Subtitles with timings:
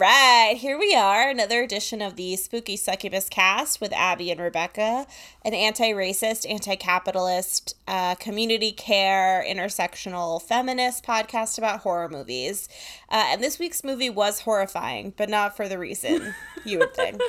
[0.00, 5.06] right, here we are, another edition of the Spooky Succubus cast with Abby and Rebecca,
[5.44, 12.66] an anti racist, anti capitalist, uh, community care, intersectional feminist podcast about horror movies.
[13.10, 17.20] Uh, and this week's movie was horrifying, but not for the reason you would think.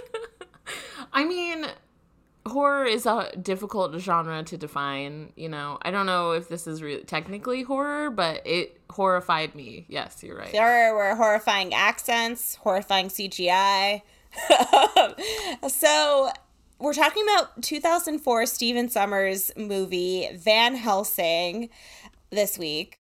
[1.11, 1.65] I mean,
[2.46, 5.78] horror is a difficult genre to define you know?
[5.82, 9.86] I don't know if this is really technically horror but it horrified me.
[9.88, 10.51] Yes you're right.
[10.51, 14.01] There were horrifying accents horrifying cgi
[15.68, 16.29] so
[16.79, 21.70] we're talking about 2004 stephen sommers movie van helsing
[22.29, 23.00] this week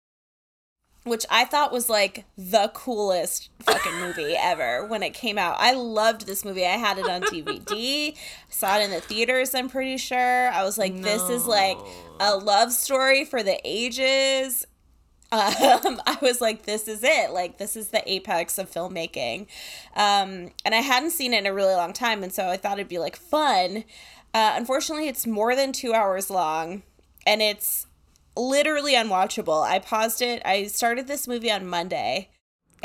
[1.06, 5.56] which I thought was like the coolest fucking movie ever when it came out.
[5.60, 6.66] I loved this movie.
[6.66, 8.18] I had it on DVD.
[8.50, 10.50] saw it in the theaters, I'm pretty sure.
[10.50, 11.04] I was like, no.
[11.04, 11.78] this is like
[12.20, 14.66] a love story for the ages.
[15.32, 17.32] Um, I was like, this is it.
[17.32, 19.42] Like, this is the apex of filmmaking.
[19.96, 22.24] Um, and I hadn't seen it in a really long time.
[22.24, 23.84] And so I thought it'd be like fun.
[24.34, 26.82] Uh, unfortunately, it's more than two hours long.
[27.28, 27.86] And it's
[28.36, 29.64] literally unwatchable.
[29.64, 30.42] I paused it.
[30.46, 32.30] I started this movie on Monday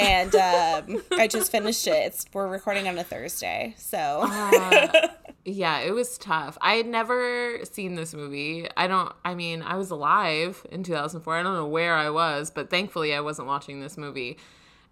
[0.00, 2.06] and um, I just finished it.
[2.06, 5.08] It's, we're recording on a Thursday, so uh,
[5.44, 6.56] yeah, it was tough.
[6.60, 8.66] I had never seen this movie.
[8.76, 9.12] I don't.
[9.24, 11.36] I mean, I was alive in 2004.
[11.36, 14.38] I don't know where I was, but thankfully, I wasn't watching this movie,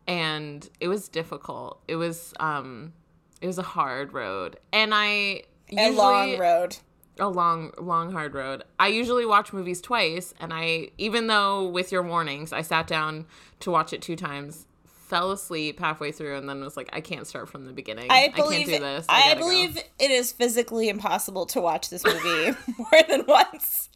[0.07, 1.81] and it was difficult.
[1.89, 2.93] It was um,
[3.41, 6.77] it was a hard road, and I usually, a long road
[7.19, 8.65] a long long hard road.
[8.79, 13.27] I usually watch movies twice and i even though with your warnings i sat down
[13.61, 17.27] to watch it two times fell asleep halfway through and then was like i can't
[17.27, 18.11] start from the beginning.
[18.11, 19.07] I, believe, I can't do this.
[19.09, 19.81] I, I believe go.
[19.99, 23.89] it is physically impossible to watch this movie more than once.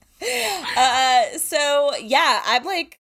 [0.77, 2.97] Uh so yeah i'm like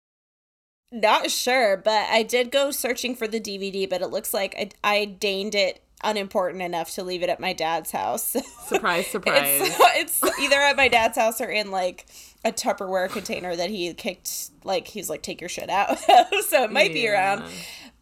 [0.91, 4.69] not sure but i did go searching for the dvd but it looks like i,
[4.95, 8.35] I deigned it unimportant enough to leave it at my dad's house.
[8.65, 9.61] Surprise, surprise.
[9.61, 12.05] it's, it's either at my dad's house or in like
[12.45, 15.99] a Tupperware container that he kicked, like, he's like, take your shit out.
[16.47, 16.93] so it might yeah.
[16.93, 17.43] be around.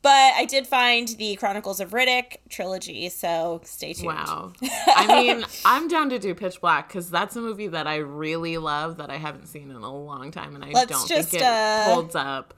[0.02, 4.08] But I did find the Chronicles of Riddick trilogy, so stay tuned.
[4.08, 4.54] Wow.
[4.88, 8.58] I mean, I'm down to do Pitch Black because that's a movie that I really
[8.58, 11.44] love that I haven't seen in a long time, and I Let's don't just, think
[11.44, 12.54] it uh, holds up.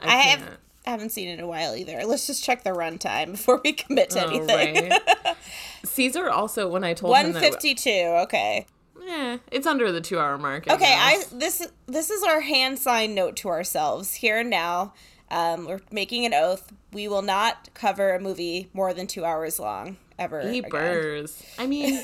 [0.00, 0.58] I, I have
[0.88, 2.02] I haven't seen it in a while either.
[2.06, 4.88] Let's just check the runtime before we commit to oh, anything.
[4.88, 5.36] Right.
[5.84, 8.14] Caesar also, when I told one fifty two.
[8.22, 8.64] Okay.
[8.98, 10.64] Yeah, it's under the two hour mark.
[10.66, 11.32] I okay, guess.
[11.34, 14.94] I this this is our hand sign note to ourselves here and now.
[15.30, 16.72] Um, we're making an oath.
[16.94, 20.40] We will not cover a movie more than two hours long ever.
[20.40, 21.42] Ebers.
[21.58, 22.02] I mean,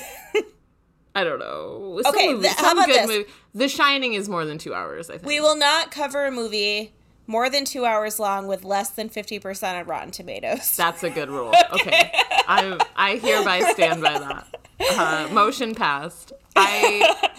[1.15, 2.01] I don't know.
[2.03, 3.07] Some okay, movie, how about this?
[3.07, 3.25] Movie.
[3.55, 5.09] The Shining is more than two hours.
[5.09, 6.93] I think we will not cover a movie
[7.27, 10.75] more than two hours long with less than 50% on Rotten Tomatoes.
[10.77, 11.53] That's a good rule.
[11.73, 12.11] okay.
[12.47, 14.57] I, I hereby stand by that.
[14.97, 16.33] Uh, motion passed.
[16.55, 17.31] I,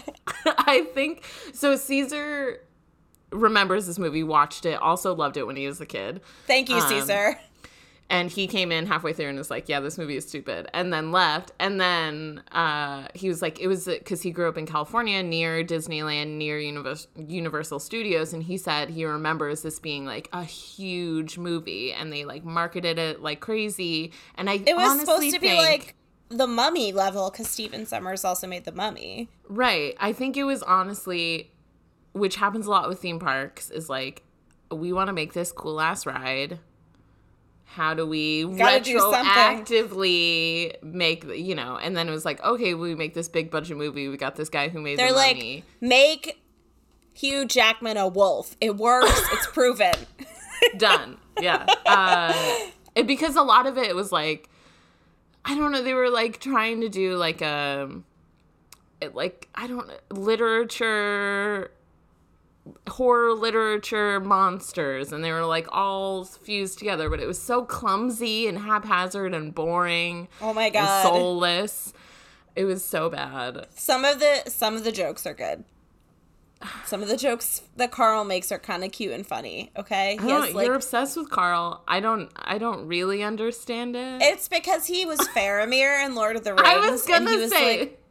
[0.45, 1.75] I think so.
[1.75, 2.61] Caesar
[3.31, 6.21] remembers this movie, watched it, also loved it when he was a kid.
[6.45, 7.39] Thank you, um, Caesar
[8.09, 10.91] and he came in halfway through and was like yeah this movie is stupid and
[10.91, 11.51] then left.
[11.59, 15.63] And then uh, he was like it was because he grew up in california near
[15.63, 21.37] disneyland near Univers- universal studios and he said he remembers this being like a huge
[21.37, 24.11] movie and they like marketed it like crazy.
[24.35, 25.95] And i it was supposed to be like
[26.29, 29.29] the mummy level because stephen sommers also made the mummy.
[29.47, 29.95] Right.
[29.99, 31.51] I think it was honestly
[32.13, 34.23] which happens a lot with theme parks is like
[34.71, 36.59] we want to make this cool ass ride
[37.67, 42.95] how do we Gotta retroactively make you know and then it was like okay we
[42.95, 44.07] make this big budget movie.
[44.07, 45.63] We got this guy who made they're the like money.
[45.81, 46.41] make
[47.13, 48.55] hugh jackman a wolf.
[48.61, 49.21] It works.
[49.33, 49.93] It's proven.
[50.77, 51.17] Done.
[51.39, 51.65] Yeah.
[51.85, 52.33] Uh,
[52.97, 54.49] it, because a lot of it was like
[55.45, 58.03] i don't know they were like trying to do like a um,
[59.13, 61.71] like i don't literature
[62.89, 68.47] horror literature monsters and they were like all fused together but it was so clumsy
[68.47, 71.93] and haphazard and boring oh my god soulless
[72.55, 75.63] it was so bad some of the some of the jokes are good
[76.85, 79.71] some of the jokes that Carl makes are kind of cute and funny.
[79.77, 81.83] Okay, he has, like, you're obsessed with Carl.
[81.87, 82.31] I don't.
[82.35, 84.21] I don't really understand it.
[84.21, 86.67] It's because he was Faramir in Lord of the Rings.
[86.67, 87.79] I was gonna say.
[87.79, 88.01] Like,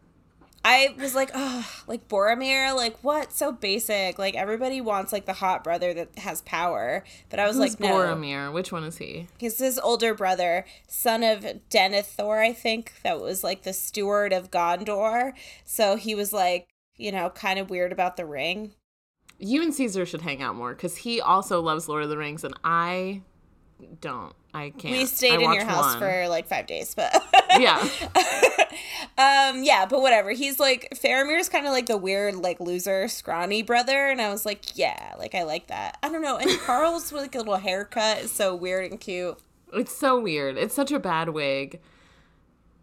[0.68, 3.32] I was like, oh, like Boromir, like what?
[3.32, 4.18] So basic.
[4.18, 7.04] Like everybody wants like the hot brother that has power.
[7.30, 7.86] But I was Who's like, no.
[7.94, 8.52] Boromir?
[8.52, 9.28] Which one is he?
[9.38, 12.94] He's his older brother, son of Denethor, I think.
[13.04, 15.34] That was like the steward of Gondor.
[15.64, 16.66] So he was like,
[16.96, 18.72] you know, kind of weird about the ring.
[19.38, 22.42] You and Caesar should hang out more because he also loves Lord of the Rings,
[22.42, 23.22] and I
[24.00, 24.34] don't.
[24.56, 24.96] I can't.
[24.96, 25.98] We stayed in your house one.
[25.98, 27.12] for like five days, but
[27.58, 27.78] yeah.
[29.18, 30.30] um, yeah, but whatever.
[30.30, 34.46] He's like Faramir's kind of like the weird, like loser, scrawny brother, and I was
[34.46, 35.98] like, yeah, like I like that.
[36.02, 36.38] I don't know.
[36.38, 39.38] And Carl's with like a little haircut is so weird and cute.
[39.74, 40.56] It's so weird.
[40.56, 41.78] It's such a bad wig.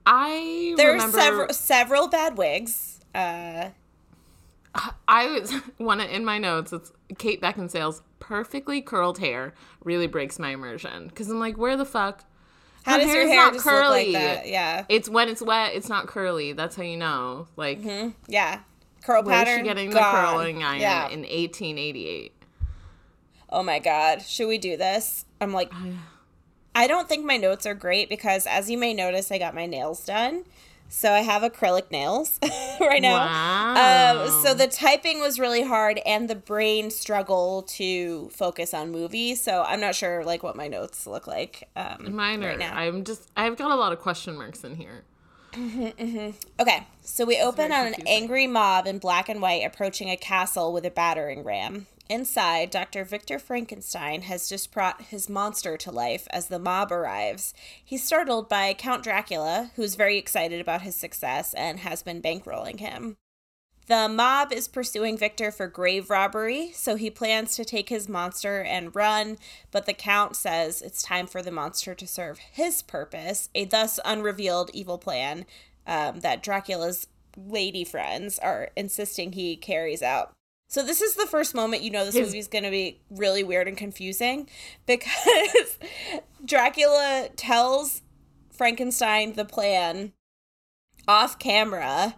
[0.06, 3.00] I There's remember several several bad wigs.
[3.16, 3.70] Uh,
[5.08, 6.72] I was one in my notes.
[6.72, 9.54] It's Kate Beckinsale's perfectly curled hair
[9.84, 12.24] really breaks my immersion because I'm like, where the fuck?
[12.84, 14.48] how Her does your hair not just look like that?
[14.48, 16.54] Yeah, It's when it's wet, it's not curly.
[16.54, 17.48] That's how you know.
[17.58, 18.10] Like, mm-hmm.
[18.28, 18.60] yeah.
[19.04, 19.60] Curl where's pattern.
[19.60, 21.10] she getting the curling iron Yeah.
[21.10, 22.32] in 1888?
[23.50, 25.26] Oh my god, should we do this?
[25.42, 25.72] I'm like,
[26.74, 29.66] I don't think my notes are great because, as you may notice, I got my
[29.66, 30.46] nails done.
[30.94, 32.40] So I have acrylic nails
[32.80, 33.18] right now.
[33.18, 34.26] Wow.
[34.26, 39.44] Um, so the typing was really hard, and the brain struggled to focus on movies.
[39.44, 41.68] So I'm not sure like what my notes look like.
[41.76, 42.50] Um, Mine are.
[42.50, 42.76] right now.
[42.76, 43.28] I'm just.
[43.36, 45.04] I've got a lot of question marks in here.
[46.60, 50.74] Okay, so we open on an angry mob in black and white approaching a castle
[50.74, 51.88] with a battering ram.
[52.10, 53.06] Inside, Dr.
[53.06, 57.54] Victor Frankenstein has just brought his monster to life as the mob arrives.
[57.84, 62.80] He's startled by Count Dracula, who's very excited about his success and has been bankrolling
[62.80, 63.18] him.
[63.88, 68.62] The mob is pursuing Victor for grave robbery, so he plans to take his monster
[68.62, 69.38] and run,
[69.72, 74.00] but the Count says it's time for the monster to serve his purpose, a thus
[74.06, 75.46] unrevealed evil plan
[75.86, 80.34] um, that Dracula's lady friends are insisting he carries out.
[80.74, 83.44] So this is the first moment you know this His- movie's going to be really
[83.44, 84.50] weird and confusing
[84.88, 85.78] because
[86.46, 88.02] Dracula tells
[88.50, 90.14] Frankenstein the plan
[91.08, 92.16] off camera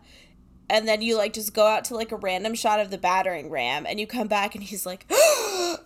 [0.69, 3.50] and then you like just go out to like a random shot of the battering
[3.50, 5.84] ram and you come back and he's like what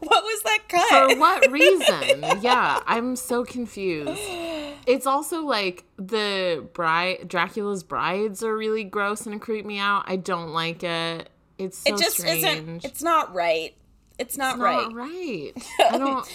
[0.00, 2.42] was that cut For what reason?
[2.42, 4.20] yeah, I'm so confused.
[4.86, 10.04] It's also like the bride, Dracula's brides are really gross and creep me out.
[10.06, 11.28] I don't like it.
[11.58, 12.44] It's so it just strange.
[12.44, 13.74] isn't it's not right
[14.18, 15.52] it's not It's right not right.
[15.92, 16.26] I don't.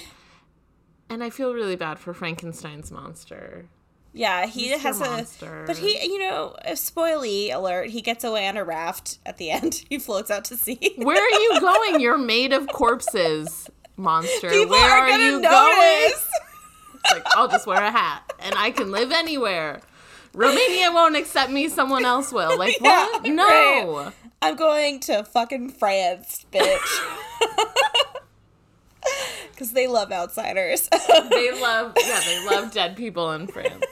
[1.09, 3.65] And I feel really bad for Frankenstein's monster.
[4.13, 4.79] yeah he Mr.
[4.79, 5.63] has Monster.
[5.63, 9.37] a but he you know a spoily alert he gets away on a raft at
[9.37, 11.99] the end he floats out to sea Where are you going?
[12.01, 14.49] You're made of corpses, monster.
[14.49, 16.11] people Where are are, you going?
[16.13, 19.81] It's like, I'll just wear a hat and I can live anywhere.
[20.33, 22.57] Romania won't accept me, someone else will.
[22.57, 23.25] Like, Yeah, what?
[23.25, 23.47] No.
[23.97, 24.13] right.
[24.41, 26.77] I'm going to fucking France, bitch.
[29.51, 30.89] Because they love outsiders.
[31.29, 33.83] They love, yeah, they love dead people in France.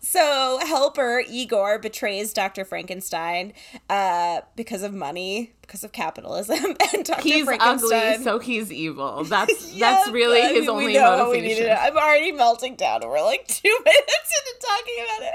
[0.00, 2.64] So, helper Igor betrays Dr.
[2.64, 3.52] Frankenstein
[3.90, 6.76] uh, because of money, because of capitalism.
[6.94, 7.22] And Dr.
[7.22, 8.12] He's Frankenstein.
[8.14, 9.24] ugly, so he's evil.
[9.28, 11.76] That's Yeah, that's really I his mean, only know what we need motivation.
[11.80, 13.02] I'm already melting down.
[13.02, 15.34] and We're like two minutes into talking about it.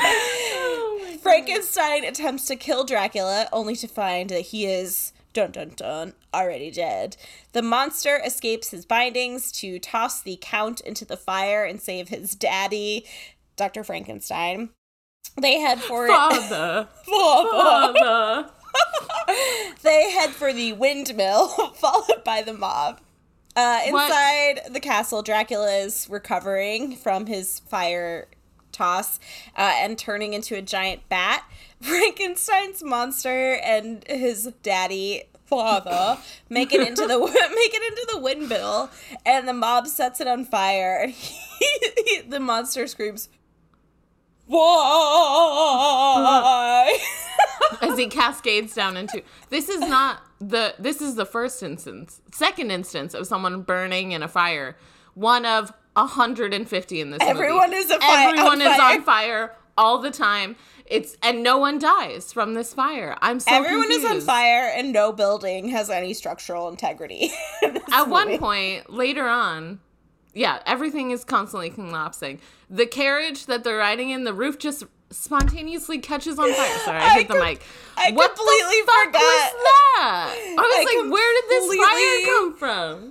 [0.00, 6.12] Oh Frankenstein attempts to kill Dracula, only to find that he is dun dun dun
[6.34, 7.16] already dead.
[7.52, 12.34] The monster escapes his bindings to toss the count into the fire and save his
[12.34, 13.06] daddy,
[13.54, 13.84] Dr.
[13.84, 14.70] Frankenstein.
[15.40, 18.50] They head for Father, father.
[19.82, 23.00] they head for the windmill, followed by the mob.
[23.54, 24.06] Uh, What?
[24.10, 28.26] inside the castle, Dracula is recovering from his fire
[28.78, 29.18] toss
[29.56, 31.44] uh, and turning into a giant bat.
[31.80, 36.18] Frankenstein's monster and his daddy father
[36.48, 38.90] make it into the make it into the windmill,
[39.26, 41.00] and the mob sets it on fire.
[41.02, 43.28] And he, the monster screams,
[44.46, 45.78] "Why?"
[47.80, 52.70] as he cascades down into this is not the this is the first instance second
[52.70, 54.76] instance of someone burning in a fire
[55.14, 57.30] one of 150 in this movie.
[57.30, 58.96] Everyone is a everyone on is fire.
[58.96, 63.54] on fire all the time it's and no one dies from this fire i'm so
[63.54, 67.30] Everyone is on fire, and no building has any structural integrity.
[67.62, 69.80] in at one point later on
[70.34, 75.98] yeah everything is constantly collapsing the carriage that they're riding in the roof just spontaneously
[75.98, 77.62] catches on fire sorry i, I hit the com- mic
[77.96, 79.12] I what completely forgot.
[79.14, 82.56] was that i was I like where did this fire come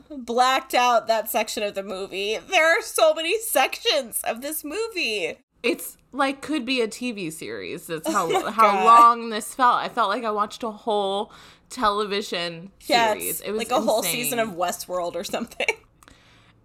[0.08, 2.38] from blacked out that section of the movie.
[2.50, 5.38] There are so many sections of this movie.
[5.63, 8.86] it's like could be a tv series that's how Oh how God.
[8.86, 11.32] long this felt i felt like i watched a whole
[11.70, 15.68] television series it was like a whole season of Westworld or something.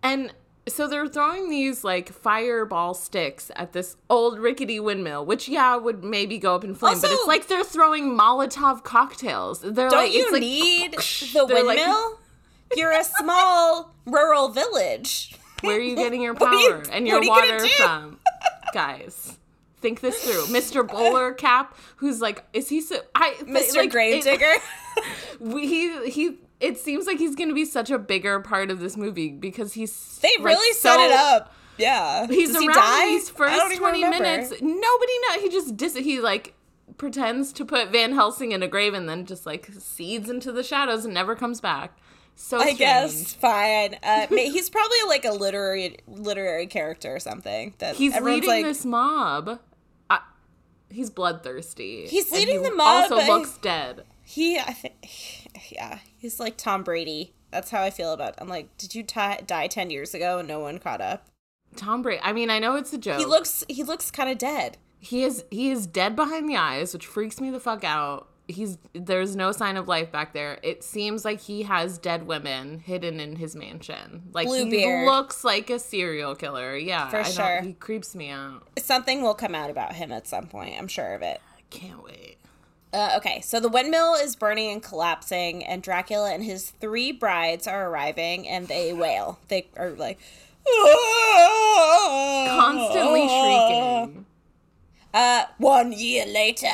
[0.03, 0.33] And
[0.69, 6.05] so they're throwing these like fireball sticks at this old rickety windmill, which yeah would
[6.05, 9.61] maybe go up in flame, but it's like they're throwing Molotov cocktails.
[9.61, 10.93] They're Don't like you it's like need
[11.33, 12.19] the They're like- windmill?
[12.77, 15.35] You're a small rural village.
[15.63, 18.19] Where are you getting your power you- and your you water from?
[18.73, 19.37] Guys,
[19.81, 20.45] think this through.
[20.55, 20.87] Mr.
[20.89, 23.01] Bowler Cap, who's like, is he so?
[23.15, 23.77] I Mr.
[23.77, 24.53] like, it- Gravedigger.
[25.41, 26.39] we- he he.
[26.63, 30.19] It seems like he's gonna be such a bigger part of this movie because he's
[30.23, 31.53] They like, really set so- it up.
[31.79, 32.27] Yeah.
[32.29, 33.07] He's Does he around die?
[33.07, 34.23] these first twenty remember.
[34.25, 34.51] minutes.
[34.61, 35.41] Nobody know.
[35.41, 35.97] He just dis.
[35.97, 36.55] He like
[36.99, 40.63] pretends to put Van Helsing in a grave and then just like seeds into the
[40.63, 41.97] shadows and never comes back.
[42.37, 42.79] So I strange.
[42.79, 43.97] guess fine.
[44.03, 47.75] Uh, he's probably like a literary literary character or something.
[47.79, 49.59] That he's leading like, this mob.
[50.11, 50.21] I,
[50.91, 52.07] he's bloodthirsty.
[52.07, 54.05] He's leading he the mob, Also but- looks dead.
[54.25, 54.95] He, I think,
[55.73, 57.33] yeah, he's like Tom Brady.
[57.51, 58.35] That's how I feel about.
[58.39, 61.29] I'm like, did you ti die ten years ago and no one caught up?
[61.77, 62.21] Tom Brady.
[62.23, 63.19] I mean, I know it's a joke.
[63.19, 64.79] He looks, he looks kind of dead.
[64.99, 68.29] He is he is dead behind the eyes, which freaks me the fuck out.
[68.47, 70.61] He's there's no sign of life back there.
[70.63, 74.31] It seems like he has dead women hidden in his mansion.
[74.33, 76.77] Like he looks like a serial killer.
[76.77, 77.63] Yeah, For I sure.
[77.63, 78.69] He creeps me out.
[78.79, 80.77] Something will come out about him at some point.
[80.79, 81.41] I'm sure of it.
[81.57, 82.37] I can't wait.
[82.93, 87.67] Uh, okay, so the windmill is burning and collapsing, and Dracula and his three brides
[87.67, 89.39] are arriving, and they wail.
[89.49, 90.19] They are like
[92.49, 94.27] Constantly shrieking.
[95.15, 96.69] Uh, one year later,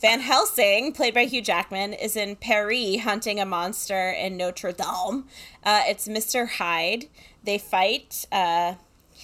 [0.00, 5.24] Van Helsing, played by Hugh Jackman, is in Paris hunting a monster in Notre Dame.
[5.62, 6.48] Uh, it's Mr.
[6.48, 7.06] Hyde.
[7.44, 8.26] They fight.
[8.32, 8.74] Uh,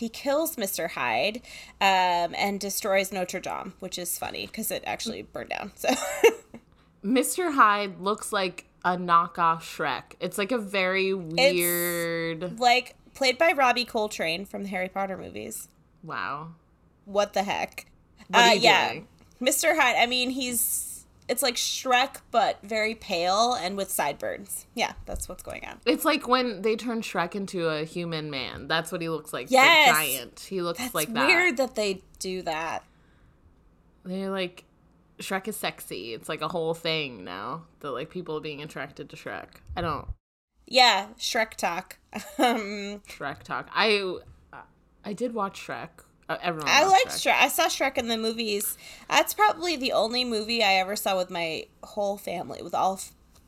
[0.02, 0.90] he kills Mr.
[0.90, 1.36] Hyde
[1.80, 5.70] um, and destroys Notre Dame, which is funny because it actually burned down.
[5.76, 5.90] So.
[7.04, 7.54] Mr.
[7.54, 10.16] Hyde looks like a knockoff Shrek.
[10.18, 12.58] It's like a very weird.
[12.58, 15.68] like played by Robbie Coltrane from the Harry Potter movies.
[16.02, 16.48] Wow.
[17.04, 17.86] What the heck?
[18.26, 19.08] What are uh, yeah, doing?
[19.40, 19.78] Mr.
[19.78, 19.94] Hyde.
[20.00, 20.91] I mean, he's
[21.28, 24.66] it's like Shrek, but very pale and with sideburns.
[24.74, 25.80] Yeah, that's what's going on.
[25.86, 28.68] It's like when they turn Shrek into a human man.
[28.68, 29.50] That's what he looks like.
[29.50, 29.88] Yes.
[29.88, 30.40] The giant.
[30.40, 31.24] He looks That's like that.
[31.24, 32.84] It's weird that they do that.
[34.04, 34.64] They're like
[35.18, 36.12] Shrek is sexy.
[36.14, 37.64] It's like a whole thing now.
[37.80, 39.48] That like people are being attracted to Shrek.
[39.76, 40.08] I don't
[40.66, 41.98] Yeah, Shrek talk.
[42.38, 43.68] um, Shrek talk.
[43.72, 44.18] I
[45.04, 45.88] I did watch Shrek.
[46.32, 46.70] Uh, everyone.
[46.70, 47.34] I liked Shrek.
[47.34, 48.76] I saw Shrek in the movies.
[49.08, 53.00] That's probably the only movie I ever saw with my whole family, with all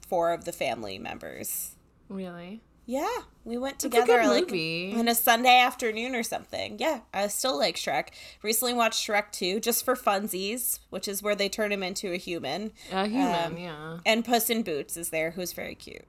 [0.06, 1.76] four of the family members.
[2.08, 2.62] Really?
[2.86, 3.08] Yeah,
[3.44, 4.94] we went together like movie.
[4.94, 6.76] on a Sunday afternoon or something.
[6.78, 8.08] Yeah, I still like Shrek.
[8.42, 12.18] Recently watched Shrek 2 just for funsies, which is where they turn him into a
[12.18, 12.72] human.
[12.92, 13.52] A human.
[13.52, 13.98] Um, yeah.
[14.04, 16.04] And Puss in Boots is there, who's very cute.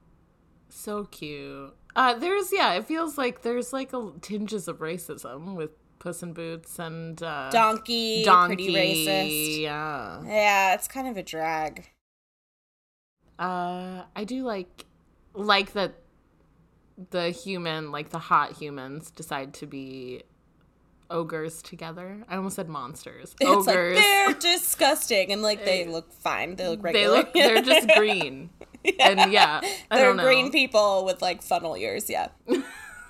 [0.68, 1.74] So cute.
[1.94, 2.74] Uh, there's yeah.
[2.74, 7.50] It feels like there's like a tinges of racism with Puss in Boots and uh,
[7.50, 8.54] Donkey, Donkey.
[8.72, 8.74] pretty
[9.06, 9.60] racist.
[9.62, 10.22] Yeah.
[10.26, 11.88] Yeah, it's kind of a drag.
[13.38, 14.86] Uh, I do like
[15.34, 15.94] like that
[17.10, 20.22] the human, like the hot humans, decide to be
[21.10, 22.24] ogres together.
[22.28, 23.34] I almost said monsters.
[23.40, 23.96] It's ogres.
[23.96, 26.56] like they're disgusting and like they look fine.
[26.56, 27.04] They look regular.
[27.06, 27.32] they look.
[27.34, 28.50] They're just green.
[29.00, 29.60] And yeah,
[29.90, 30.24] I They're don't know.
[30.24, 32.28] green people with like funnel ears, yeah.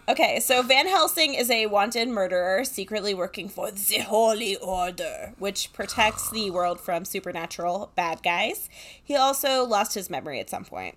[0.08, 5.72] Okay, so Van Helsing is a wanted murderer secretly working for the Holy Order, which
[5.72, 8.68] protects the world from supernatural bad guys.
[9.02, 10.96] He also lost his memory at some point.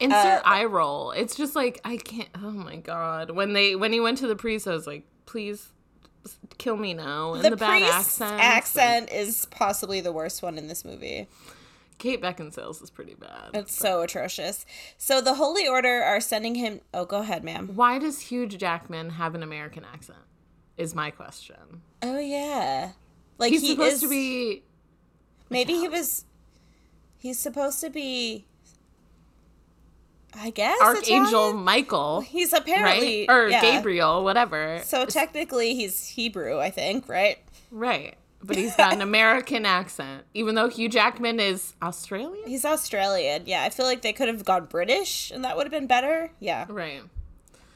[0.00, 1.10] Insert Uh, eye roll.
[1.10, 2.28] It's just like I can't.
[2.36, 3.30] Oh my god!
[3.30, 5.72] When they when he went to the priest, I was like, please
[6.58, 7.34] kill me now.
[7.34, 8.40] And the, bad priest's accent.
[8.40, 11.26] accent is possibly the worst one in this movie.
[11.98, 13.50] Kate Beckinsale's is pretty bad.
[13.54, 14.64] It's so atrocious.
[14.96, 16.80] So the Holy Order are sending him.
[16.94, 17.70] Oh, go ahead, ma'am.
[17.74, 20.18] Why does Hugh Jackman have an American accent?
[20.76, 21.82] Is my question.
[22.02, 22.92] Oh yeah,
[23.36, 24.62] like He's he supposed is, to be
[25.50, 26.24] Maybe he was.
[27.18, 28.44] He's supposed to be.
[30.34, 31.56] I guess Archangel Italian?
[31.64, 32.60] Michael, He's right?
[32.60, 33.60] apparently Or yeah.
[33.62, 34.82] Gabriel, whatever.
[34.84, 37.38] So technically, he's Hebrew, I think, right?
[37.70, 38.14] right.
[38.42, 42.48] But he's got an American accent, even though Hugh Jackman is Australian.
[42.48, 43.42] He's Australian.
[43.46, 46.30] Yeah, I feel like they could have gone British, and that would have been better.
[46.38, 46.66] Yeah.
[46.68, 47.02] Right.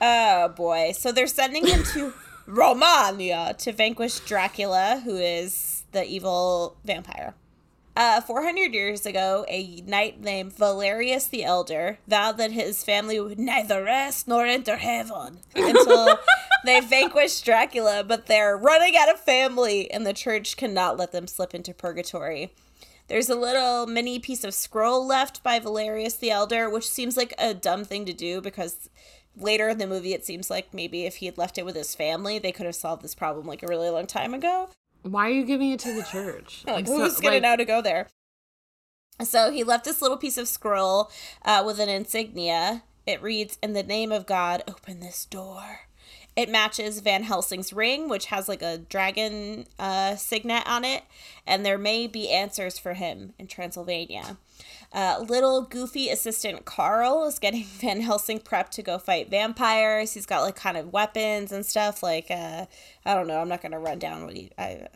[0.00, 0.92] Oh boy.
[0.92, 2.12] So they're sending him to
[2.46, 7.34] Romania to vanquish Dracula, who is the evil vampire.
[7.94, 13.38] Uh, 400 years ago, a knight named Valerius the Elder vowed that his family would
[13.38, 16.18] neither rest nor enter heaven until
[16.64, 21.26] they vanquished Dracula, but they're running out of family, and the church cannot let them
[21.26, 22.50] slip into purgatory.
[23.08, 27.34] There's a little mini piece of scroll left by Valerius the Elder, which seems like
[27.36, 28.88] a dumb thing to do because
[29.36, 31.94] later in the movie it seems like maybe if he had left it with his
[31.94, 34.70] family, they could have solved this problem like a really long time ago.
[35.02, 36.64] Why are you giving it to the church?
[36.66, 38.08] Like, so- who's gonna like, know to go there?
[39.22, 41.10] So he left this little piece of scroll
[41.44, 42.82] uh, with an insignia.
[43.06, 45.82] It reads, "In the name of God, open this door."
[46.34, 51.02] It matches Van Helsing's ring, which has like a dragon uh, signet on it,
[51.46, 54.38] and there may be answers for him in Transylvania.
[54.92, 60.12] Uh, little goofy assistant Carl is getting Van Helsing prepped to go fight vampires.
[60.12, 62.02] He's got like kind of weapons and stuff.
[62.02, 62.66] Like uh,
[63.04, 63.40] I don't know.
[63.40, 64.50] I'm not gonna run down what he.
[64.58, 64.88] I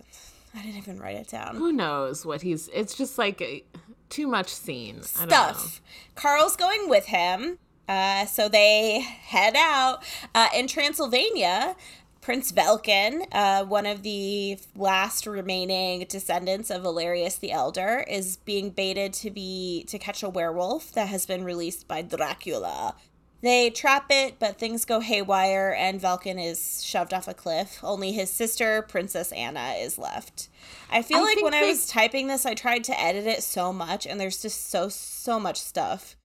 [0.55, 1.57] I didn't even write it down.
[1.57, 2.69] Who knows what he's?
[2.69, 3.63] It's just like a,
[4.09, 5.83] too much scene stuff.
[6.15, 7.59] Carl's going with him.
[7.89, 10.03] Uh, so they head out
[10.35, 11.77] uh, in Transylvania.
[12.27, 18.71] Prince Velkin, uh, one of the last remaining descendants of Valerius the Elder, is being
[18.71, 22.97] baited to be to catch a werewolf that has been released by Dracula.
[23.43, 27.79] They trap it, but things go haywire, and Velkin is shoved off a cliff.
[27.85, 30.49] Only his sister, Princess Anna, is left.
[30.91, 31.61] I feel I like when they...
[31.61, 34.89] I was typing this, I tried to edit it so much, and there's just so
[34.89, 36.17] so much stuff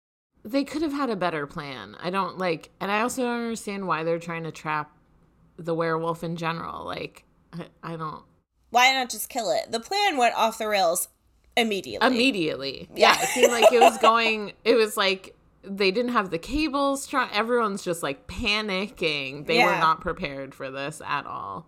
[0.43, 1.95] they could have had a better plan.
[2.01, 4.91] I don't like, and I also don't understand why they're trying to trap
[5.65, 6.85] the werewolf in general.
[6.85, 8.23] Like, I, I don't.
[8.69, 9.71] Why not just kill it?
[9.71, 11.09] The plan went off the rails
[11.57, 12.07] immediately.
[12.07, 12.89] Immediately.
[12.95, 13.15] Yeah.
[13.15, 17.05] yeah it seemed like it was going, it was like they didn't have the cables.
[17.05, 19.45] Try- everyone's just like panicking.
[19.45, 19.65] They yeah.
[19.65, 21.67] were not prepared for this at all.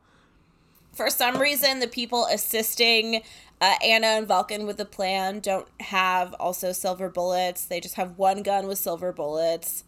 [0.94, 3.24] For some reason, the people assisting
[3.60, 7.66] uh, Anna and Velkin with the plan don't have also silver bullets.
[7.66, 9.86] They just have one gun with silver bullets.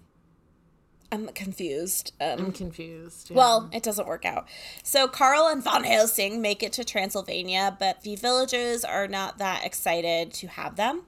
[1.15, 2.13] I'm confused.
[2.19, 3.29] Um, I'm confused.
[3.29, 3.37] Yeah.
[3.37, 4.47] Well, it doesn't work out.
[4.83, 9.65] So Carl and Van Helsing make it to Transylvania, but the villagers are not that
[9.65, 11.03] excited to have them.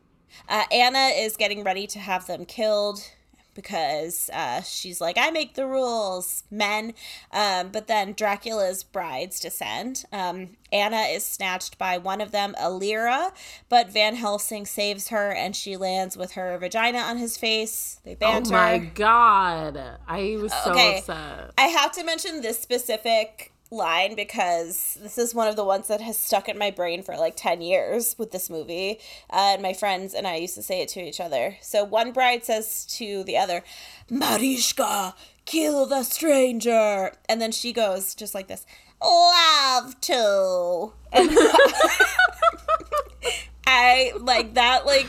[0.48, 3.02] Uh, Anna is getting ready to have them killed
[3.58, 6.94] because uh, she's like, I make the rules, men.
[7.32, 10.06] Um, but then Dracula's brides descend.
[10.14, 13.32] Um, Anna is snatched by one of them, Aleera,
[13.68, 18.00] but Van Helsing saves her and she lands with her vagina on his face.
[18.06, 18.50] They banter.
[18.50, 19.82] Oh my god.
[20.08, 21.00] I was so okay.
[21.00, 21.52] upset.
[21.58, 26.02] I have to mention this specific line because this is one of the ones that
[26.02, 29.00] has stuck in my brain for like 10 years with this movie.
[29.30, 31.58] Uh, and my friends and I used to say it to each other.
[31.62, 33.64] So one bride says to the other,
[34.10, 35.14] Marishka,
[35.46, 37.12] kill the stranger.
[37.28, 38.66] And then she goes just like this,
[39.04, 40.94] love to.
[41.12, 41.30] And
[43.68, 45.08] I like that, like,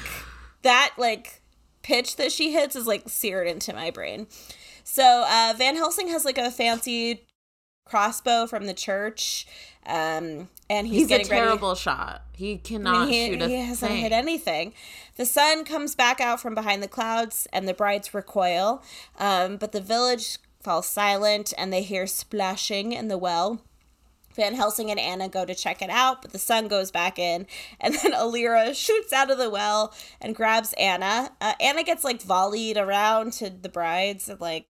[0.62, 1.42] that, like,
[1.88, 4.26] pitch that she hits is like seared into my brain.
[4.84, 7.26] So uh, Van Helsing has like a fancy
[7.88, 9.46] crossbow from the church.
[9.86, 11.80] Um, and he's, he's getting a terrible ready.
[11.80, 12.22] shot.
[12.34, 14.00] He cannot I mean, he, shoot a He hasn't thing.
[14.02, 14.74] hit anything.
[15.16, 18.82] The sun comes back out from behind the clouds, and the brides recoil.
[19.18, 23.62] Um, but the village falls silent, and they hear splashing in the well.
[24.34, 27.46] Van Helsing and Anna go to check it out, but the sun goes back in,
[27.80, 31.30] and then Aleera shoots out of the well and grabs Anna.
[31.40, 34.66] Uh, Anna gets like volleyed around to the brides and like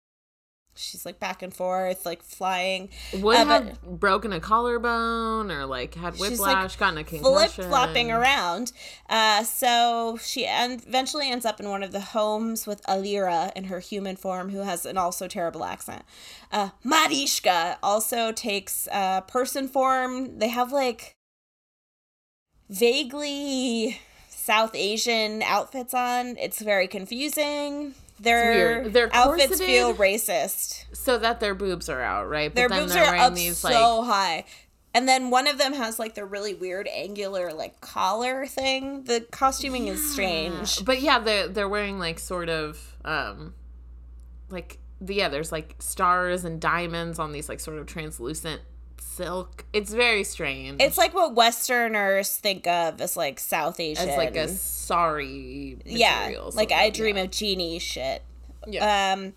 [0.75, 2.89] she's like back and forth, like flying.
[3.13, 7.67] Would uh, have broken a collarbone or like had whiplash, like gotten a concussion, flip
[7.67, 8.71] flopping around.
[9.09, 13.65] Uh, so she en- eventually ends up in one of the homes with Aleera in
[13.65, 16.03] her human form, who has an also terrible accent.
[16.51, 20.39] Uh, Marishka also takes uh, person form.
[20.39, 21.15] They have like
[22.69, 26.37] vaguely South Asian outfits on.
[26.37, 27.95] It's very confusing.
[28.19, 32.49] Their their outfits feel racist, so that their boobs are out, right?
[32.49, 34.45] But their boobs are up these, so like, high.
[34.93, 39.03] And then one of them has like the really weird angular like collar thing.
[39.03, 39.93] The costuming yeah.
[39.93, 40.85] is strange.
[40.85, 43.53] But yeah, they're they're wearing like sort of um
[44.49, 48.61] like yeah, there's like stars and diamonds on these like sort of translucent
[49.05, 49.65] silk.
[49.73, 50.81] It's very strange.
[50.81, 54.09] It's like what Westerners think of as like South Asian.
[54.09, 56.33] As like a sorry Yeah.
[56.53, 57.23] Like I dream yeah.
[57.23, 58.23] of genie shit.
[58.67, 59.13] Yeah.
[59.13, 59.33] Um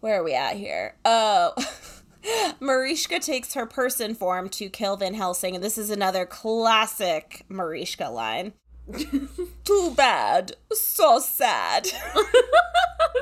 [0.00, 0.96] where are we at here?
[1.04, 1.54] Oh
[2.60, 8.10] Marishka takes her person form to kill Van Helsing, and this is another classic Marishka
[8.10, 8.54] line.
[9.64, 10.56] Too bad.
[10.72, 11.88] So sad.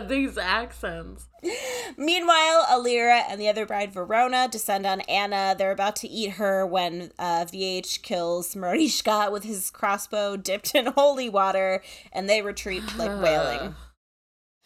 [0.08, 1.28] these accents.
[1.96, 5.54] Meanwhile, Aleera and the other bride, Verona, descend on Anna.
[5.56, 10.86] They're about to eat her when uh, VH kills Marishka with his crossbow dipped in
[10.96, 13.74] holy water, and they retreat like wailing.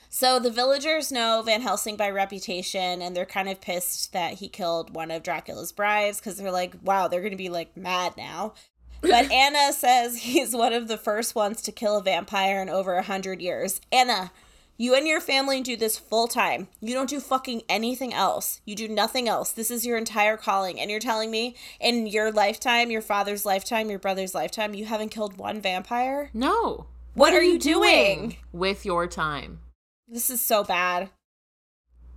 [0.09, 4.49] So the villagers know Van Helsing by reputation, and they're kind of pissed that he
[4.49, 8.15] killed one of Dracula's brides because they're like, wow, they're going to be like mad
[8.17, 8.55] now.
[9.03, 12.95] But Anna says he's one of the first ones to kill a vampire in over
[12.95, 13.81] a hundred years.
[13.93, 14.31] Anna,
[14.79, 16.69] you and your family do this full time.
[16.81, 18.61] You don't do fucking anything else.
[18.65, 19.53] You do nothing else.
[19.53, 20.79] This is your entire calling.
[20.79, 25.09] And you're telling me in your lifetime, your father's lifetime, your brother's lifetime, you haven't
[25.09, 26.31] killed one vampire?
[26.35, 26.87] No.
[27.15, 28.19] What, what are, are, you doing?
[28.19, 29.61] doing with your time?
[30.09, 31.11] This is so bad.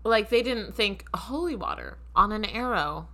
[0.04, 3.08] like they didn't think holy water on an arrow.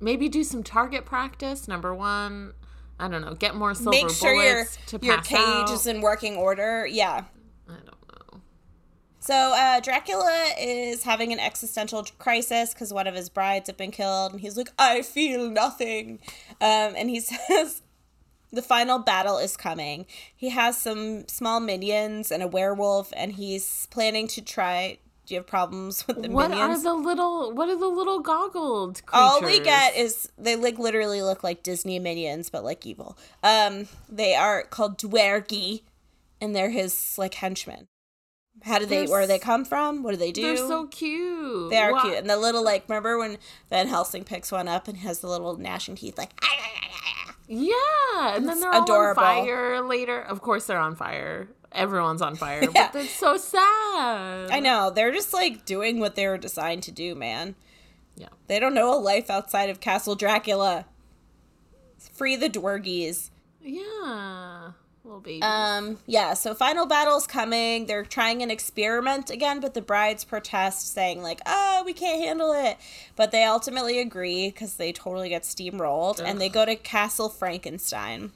[0.00, 1.66] Maybe do some target practice.
[1.66, 2.52] Number one,
[2.98, 5.70] I don't know, get more silver Make sure your bullets to your pass cage out.
[5.70, 6.86] is in working order.
[6.86, 7.24] Yeah.
[7.68, 7.92] I don't know.
[9.20, 13.90] So uh, Dracula is having an existential crisis because one of his brides have been
[13.90, 16.18] killed, and he's like, "I feel nothing,"
[16.60, 17.82] um, and he says.
[18.52, 20.06] The final battle is coming.
[20.34, 24.98] He has some small minions and a werewolf, and he's planning to try.
[25.24, 26.80] Do you have problems with the What minions?
[26.80, 27.52] are the little?
[27.52, 29.24] What are the little goggled creatures?
[29.34, 33.16] All we get is they like literally look like Disney minions, but like evil.
[33.44, 35.82] Um, they are called Dwergi,
[36.40, 37.86] and they're his like henchmen.
[38.62, 39.00] How do they?
[39.06, 40.02] They're Where do they come from?
[40.02, 40.42] What do they do?
[40.42, 41.70] They're so cute.
[41.70, 43.38] They are Wha- cute, and the little like remember when
[43.70, 46.88] Van Helsing picks one up and has the little gnashing teeth, like ah, ah,
[47.28, 49.22] ah, Yeah, and then they're all adorable.
[49.22, 50.20] on fire later.
[50.20, 51.48] Of course, they're on fire.
[51.72, 52.90] Everyone's on fire, Yeah.
[52.92, 54.50] but it's so sad.
[54.50, 57.54] I know they're just like doing what they were designed to do, man.
[58.16, 58.28] Yeah.
[58.48, 60.84] They don't know a life outside of Castle Dracula.
[62.12, 63.30] Free the Dwergies.
[63.62, 64.72] Yeah,
[65.10, 65.42] little baby.
[65.42, 67.86] Um, yeah, so final battle's coming.
[67.86, 72.52] They're trying an experiment again, but the brides protest, saying, like, oh, we can't handle
[72.52, 72.78] it.
[73.16, 78.32] But they ultimately agree because they totally get steamrolled, and they go to Castle Frankenstein.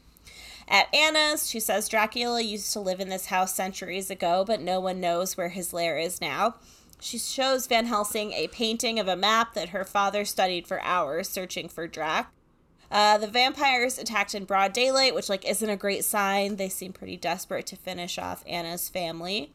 [0.67, 4.81] At Anna's, she says Dracula used to live in this house centuries ago, but no
[4.81, 6.55] one knows where his lair is now.
[7.01, 11.29] She shows Van Helsing a painting of a map that her father studied for hours
[11.29, 12.33] searching for Drac.
[12.95, 16.55] Uh, the vampires attacked in broad daylight, which like isn't a great sign.
[16.55, 19.53] They seem pretty desperate to finish off Anna's family.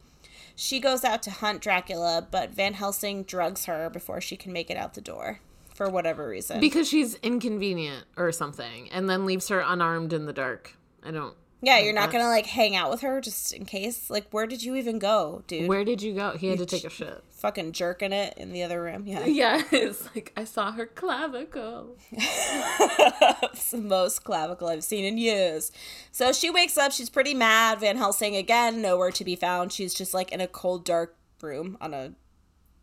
[0.54, 4.70] She goes out to hunt Dracula, but Van Helsing drugs her before she can make
[4.70, 5.40] it out the door
[5.74, 6.60] for whatever reason.
[6.60, 10.76] because she's inconvenient or something, and then leaves her unarmed in the dark.
[11.02, 11.34] I don't.
[11.62, 12.18] Yeah, you're not that.
[12.18, 14.08] gonna like hang out with her just in case.
[14.08, 15.68] Like, where did you even go, dude?
[15.68, 16.32] Where did you go?
[16.32, 17.22] He had to take a shit.
[17.30, 19.04] Fucking jerking it in the other room.
[19.06, 21.96] Yeah, Yeah, it's like I saw her clavicle.
[22.12, 25.72] it's the most clavicle I've seen in years.
[26.12, 26.92] So she wakes up.
[26.92, 27.80] She's pretty mad.
[27.80, 29.72] Van Helsing again, nowhere to be found.
[29.72, 32.12] She's just like in a cold, dark room on a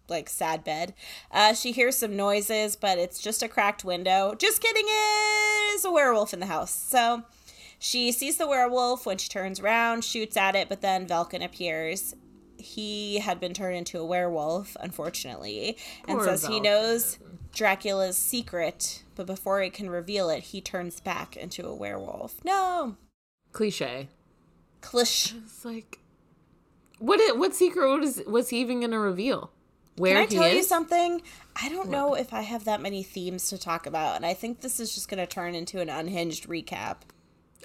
[0.10, 0.94] like sad bed.
[1.32, 4.36] Uh, she hears some noises, but it's just a cracked window.
[4.38, 4.86] Just kidding,
[5.76, 6.72] is a werewolf in the house.
[6.72, 7.24] So
[7.80, 12.16] she sees the werewolf when she turns around, shoots at it, but then Velkin appears.
[12.58, 17.20] He had been turned into a werewolf, unfortunately, and Poor says he knows
[17.54, 22.44] Dracula's secret, but before he can reveal it, he turns back into a werewolf.
[22.44, 22.96] No.
[23.52, 24.08] Cliche.
[24.82, 25.36] Clish.
[25.46, 26.00] It's like,
[27.00, 27.20] what?
[27.20, 29.52] i- What secret was was he even gonna reveal?
[29.98, 31.22] Where Can I tell you something?
[31.60, 34.62] I don't know if I have that many themes to talk about, and I think
[34.62, 36.98] this is just going to turn into an unhinged recap.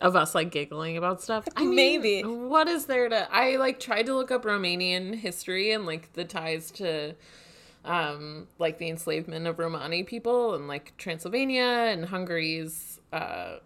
[0.00, 1.46] Of us like giggling about stuff.
[1.56, 2.22] I mean, Maybe.
[2.22, 3.28] What is there to?
[3.32, 7.14] I like tried to look up Romanian history and like the ties to,
[7.84, 13.56] um, like the enslavement of Romani people and like Transylvania and Hungary's, uh,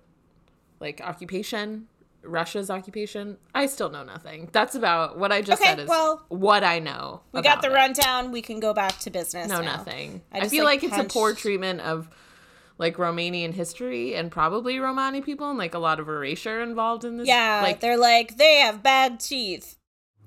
[0.81, 1.87] like occupation,
[2.23, 3.39] Russia's occupation.
[3.55, 4.49] I still know nothing.
[4.53, 7.23] That's about what I just Okay, said is well, what I know.
[7.33, 7.75] We got the it.
[7.75, 8.33] rundown.
[8.33, 9.49] We can go back to business.
[9.49, 9.77] No, now.
[9.77, 10.23] nothing.
[10.33, 12.09] I I, feel like, like, it's a poor treatment of
[12.79, 17.17] like Romanian history and probably Romani people and like a lot of erasure involved in
[17.17, 17.27] this.
[17.27, 19.77] Yeah, like they're like they have bad teeth.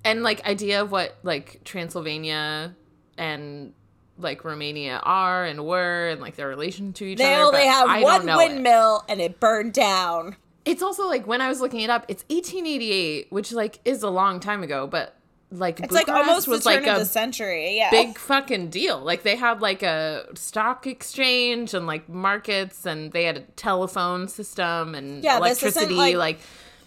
[0.03, 2.75] and like idea of what like Transylvania
[3.17, 3.73] and
[4.17, 7.51] like Romania are and were and like their relation to each They other.
[7.51, 8.49] They only have I one know it.
[8.49, 10.35] windmill, and it burned down.
[10.65, 14.09] It's also like when I was looking it up, it's 1888, which like is a
[14.09, 15.15] long time ago, but
[15.51, 17.77] like It's like almost was the turn like of a the century.
[17.77, 18.99] Yeah, big fucking deal.
[18.99, 24.27] Like they had like a stock exchange and like markets and they had a telephone
[24.27, 26.39] system and Yeah, electricity like, like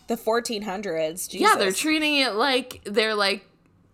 [0.07, 1.29] the 1400s.
[1.29, 1.41] Jesus.
[1.41, 3.47] yeah, they're treating it like they're like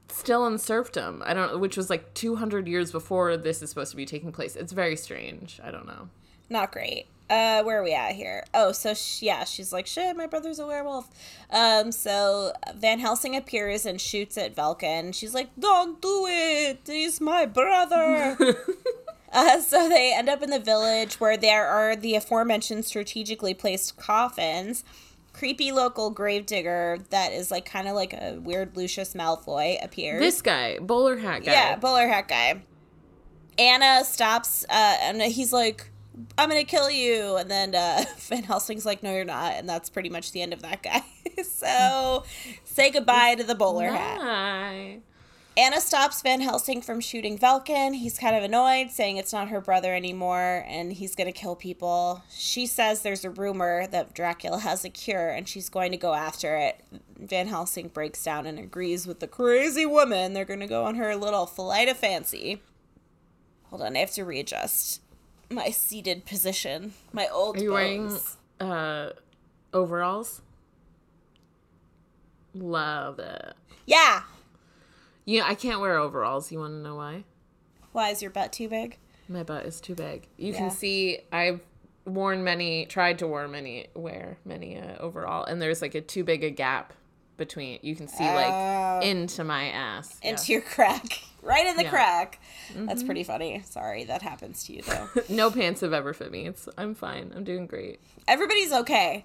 [0.09, 1.23] still in serfdom.
[1.25, 4.57] I don't which was like 200 years before this is supposed to be taking place.
[4.57, 5.61] It's very strange.
[5.63, 6.09] I don't know.
[6.51, 7.07] not great.
[7.31, 8.45] Uh, where are we at here?
[8.55, 11.09] Oh, so sh- yeah, she's like, shit, my brother's a werewolf.
[11.51, 15.15] Um, so Van Helsing appears and shoots at Velkin.
[15.15, 16.81] She's like, don't do it.
[16.87, 18.37] He's my brother.
[19.33, 23.99] uh, so they end up in the village where there are the aforementioned strategically placed
[23.99, 24.83] coffins.
[25.35, 30.21] Creepy local gravedigger that is like kind of like a weird Lucius Malfoy appears.
[30.21, 31.53] This guy, bowler hat guy.
[31.53, 32.63] Yeah, bowler hat guy.
[33.59, 35.91] Anna stops, uh, and he's like,
[36.37, 39.91] "I'm gonna kill you," and then uh, Van Helsing's like, "No, you're not," and that's
[39.91, 41.05] pretty much the end of that guy.
[41.43, 42.25] so,
[42.65, 44.21] say goodbye to the bowler hat.
[44.21, 45.01] Hi.
[45.59, 47.97] Anna stops Van Helsing from shooting Velkin.
[47.97, 51.57] He's kind of annoyed, saying it's not her brother anymore and he's going to kill
[51.57, 52.23] people.
[52.31, 56.15] She says there's a rumor that Dracula has a cure and she's going to go
[56.15, 56.85] after it.
[57.19, 60.33] Van Helsing breaks down and agrees with the crazy woman.
[60.33, 62.63] They're going to go on her little flight of fancy.
[63.65, 65.01] Hold on, I have to readjust
[65.51, 66.93] my seated position.
[67.13, 68.17] My old Are you wearing
[68.61, 69.11] uh
[69.73, 70.43] overalls?
[72.55, 73.55] Love it.
[73.87, 74.23] Yeah.
[75.25, 76.51] Yeah, I can't wear overalls.
[76.51, 77.25] You want to know why?
[77.93, 78.99] Why is your butt too big?
[79.29, 80.27] My butt is too big.
[80.37, 80.59] You Yeah.
[80.59, 81.61] can see I've
[82.07, 86.25] worn many, tried to wear many, wear many uh, overall, and there's like a too
[86.25, 86.95] big a gap
[87.37, 87.79] between.
[87.83, 90.19] You can see like into my ass.
[90.23, 90.31] Yeah.
[90.31, 91.21] Into your crack.
[91.43, 91.91] Right in the Yeah.
[91.91, 92.41] crack.
[92.73, 92.87] Mm-hmm.
[92.87, 93.63] That's pretty funny.
[93.65, 95.09] Sorry that happens to you though.
[95.29, 96.47] no pants have ever fit me.
[96.47, 97.33] It's I'm fine.
[97.35, 98.01] I'm doing great.
[98.27, 99.25] Everybody's okay.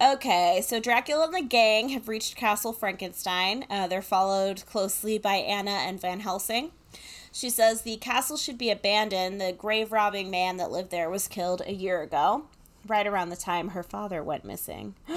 [0.00, 3.64] Okay, so Dracula and the gang have reached Castle Frankenstein.
[3.70, 6.72] Uh, they're followed closely by Anna and Van Helsing.
[7.30, 9.40] She says the castle should be abandoned.
[9.40, 12.46] The grave robbing man that lived there was killed a year ago,
[12.88, 14.96] right around the time her father went missing.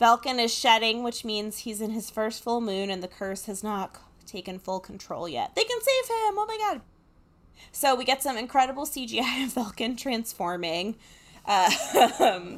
[0.00, 3.62] Velkin is shedding, which means he's in his first full moon and the curse has
[3.64, 5.54] not taken full control yet.
[5.54, 6.34] They can save him!
[6.38, 6.80] Oh my god!
[7.72, 10.96] So we get some incredible CGI of Velkin transforming.
[11.46, 11.70] Uh,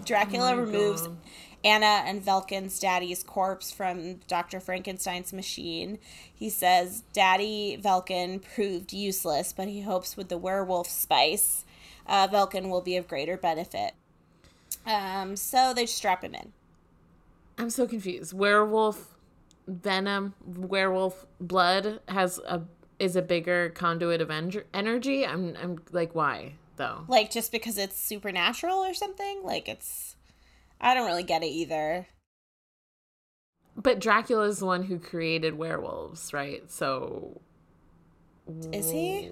[0.04, 1.16] Dracula Oh removes God.
[1.64, 4.60] Anna and Velkin's daddy's corpse from Dr.
[4.60, 5.98] Frankenstein's machine.
[6.32, 11.64] He says Daddy Velkin proved useless, but he hopes with the werewolf spice,
[12.06, 13.94] uh, Velkin will be of greater benefit.
[14.86, 16.52] Um, so they strap him in.
[17.58, 18.32] I'm so confused.
[18.32, 19.15] Werewolf
[19.66, 22.62] venom, werewolf blood has a
[22.98, 25.26] is a bigger conduit of en- energy.
[25.26, 27.04] I'm I'm like why though?
[27.08, 29.42] Like, just because it's supernatural or something?
[29.42, 30.16] Like, it's.
[30.80, 32.06] I don't really get it either.
[33.76, 36.70] But Dracula is the one who created werewolves, right?
[36.70, 37.40] So
[38.72, 39.30] Is he?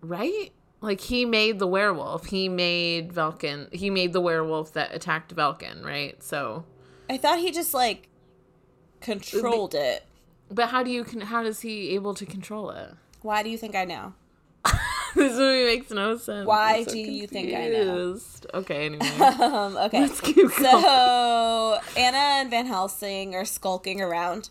[0.00, 0.52] Right?
[0.82, 2.26] Like he made the werewolf.
[2.26, 3.72] He made Velkin.
[3.72, 6.22] He made the werewolf that attacked Velkin, right?
[6.22, 6.64] So
[7.10, 8.08] I thought he just, like,
[9.00, 10.04] controlled it.
[10.50, 12.90] but how do you con- how does he able to control it?
[13.22, 14.14] Why do you think I know?
[15.14, 16.46] this movie makes no sense.
[16.46, 18.18] Why so do you think I know?
[18.54, 19.06] Okay, anyway.
[19.20, 20.00] Um, okay.
[20.00, 20.50] Let's keep going.
[20.50, 24.50] So Anna and Van Helsing are skulking around.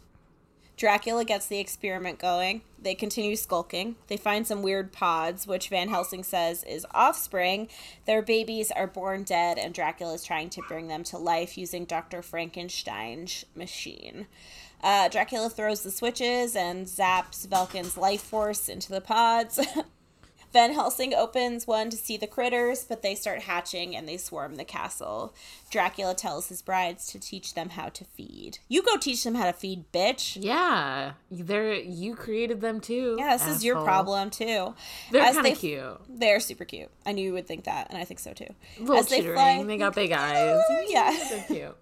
[0.77, 2.62] Dracula gets the experiment going.
[2.82, 3.96] They continue skulking.
[4.08, 7.68] They find some weird pods, which Van Helsing says is offspring.
[8.06, 11.86] Their babies are born dead, and Dracula is trying to bring them to life using
[11.86, 12.22] Dr.
[12.22, 14.28] Frankenstein's machine.
[14.82, 19.60] Uh, Dracula throws the switches and zaps Velkin's life force into the pods.
[20.51, 24.55] Van Helsing opens one to see the critters, but they start hatching and they swarm
[24.55, 25.33] the castle.
[25.69, 28.57] Dracula tells his brides to teach them how to feed.
[28.67, 30.38] You go teach them how to feed, bitch.
[30.41, 33.15] yeah, they're you created them too.
[33.19, 34.73] Yeah, this is your problem too.
[35.12, 36.01] They're kind they- of cute.
[36.09, 36.89] They're super cute.
[37.05, 38.53] I knew you would think that, and I think so too.
[38.79, 40.59] Little As they fly- They got big eyes.
[40.88, 41.15] Yeah.
[41.29, 41.77] They're cute.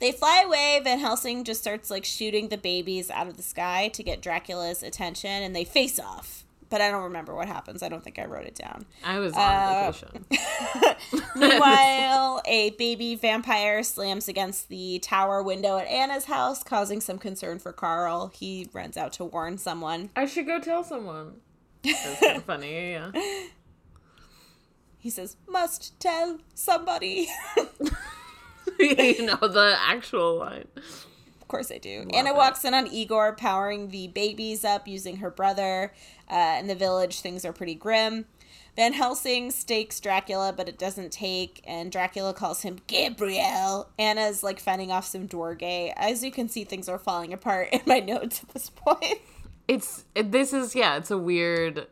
[0.00, 0.80] They fly away.
[0.82, 4.82] Van Helsing just starts like shooting the babies out of the sky to get Dracula's
[4.82, 6.46] attention, and they face off.
[6.70, 7.82] But I don't remember what happens.
[7.82, 8.86] I don't think I wrote it down.
[9.04, 10.24] I was on Uh, vacation.
[11.36, 17.58] Meanwhile, a baby vampire slams against the tower window at Anna's house, causing some concern
[17.58, 18.30] for Carl.
[18.34, 20.10] He runs out to warn someone.
[20.14, 21.40] I should go tell someone.
[21.82, 22.92] That's kind of funny.
[22.92, 23.10] Yeah.
[24.98, 27.26] He says, Must tell somebody.
[28.78, 30.68] you know the actual line.
[31.50, 32.06] Of course I do.
[32.14, 35.92] Anna walks in on Igor powering the babies up using her brother.
[36.28, 38.26] Uh, in the village, things are pretty grim.
[38.76, 43.88] Van Helsing stakes Dracula, but it doesn't take, and Dracula calls him Gabriel.
[43.98, 45.92] Anna's like fending off some Dorgay.
[45.96, 49.18] As you can see, things are falling apart in my notes at this point.
[49.66, 50.98] It's it, this is yeah.
[50.98, 51.88] It's a weird.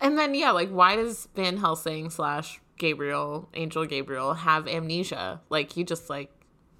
[0.00, 5.42] And then yeah, like why does Van Helsing slash Gabriel Angel Gabriel have amnesia?
[5.48, 6.32] Like he just like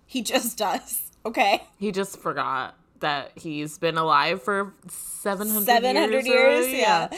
[0.07, 1.10] He just does.
[1.25, 1.63] Okay.
[1.79, 6.79] he just forgot that he's been alive for 700, 700 years, years, already?
[6.79, 7.09] yeah.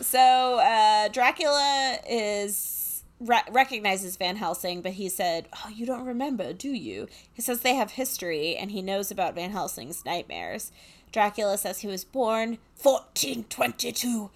[0.00, 6.52] So uh, Dracula is re- recognizes Van Helsing, but he said, "Oh, you don't remember,
[6.52, 10.72] do you?" He says they have history, and he knows about Van Helsing's nightmares.
[11.12, 14.30] Dracula says he was born 1422,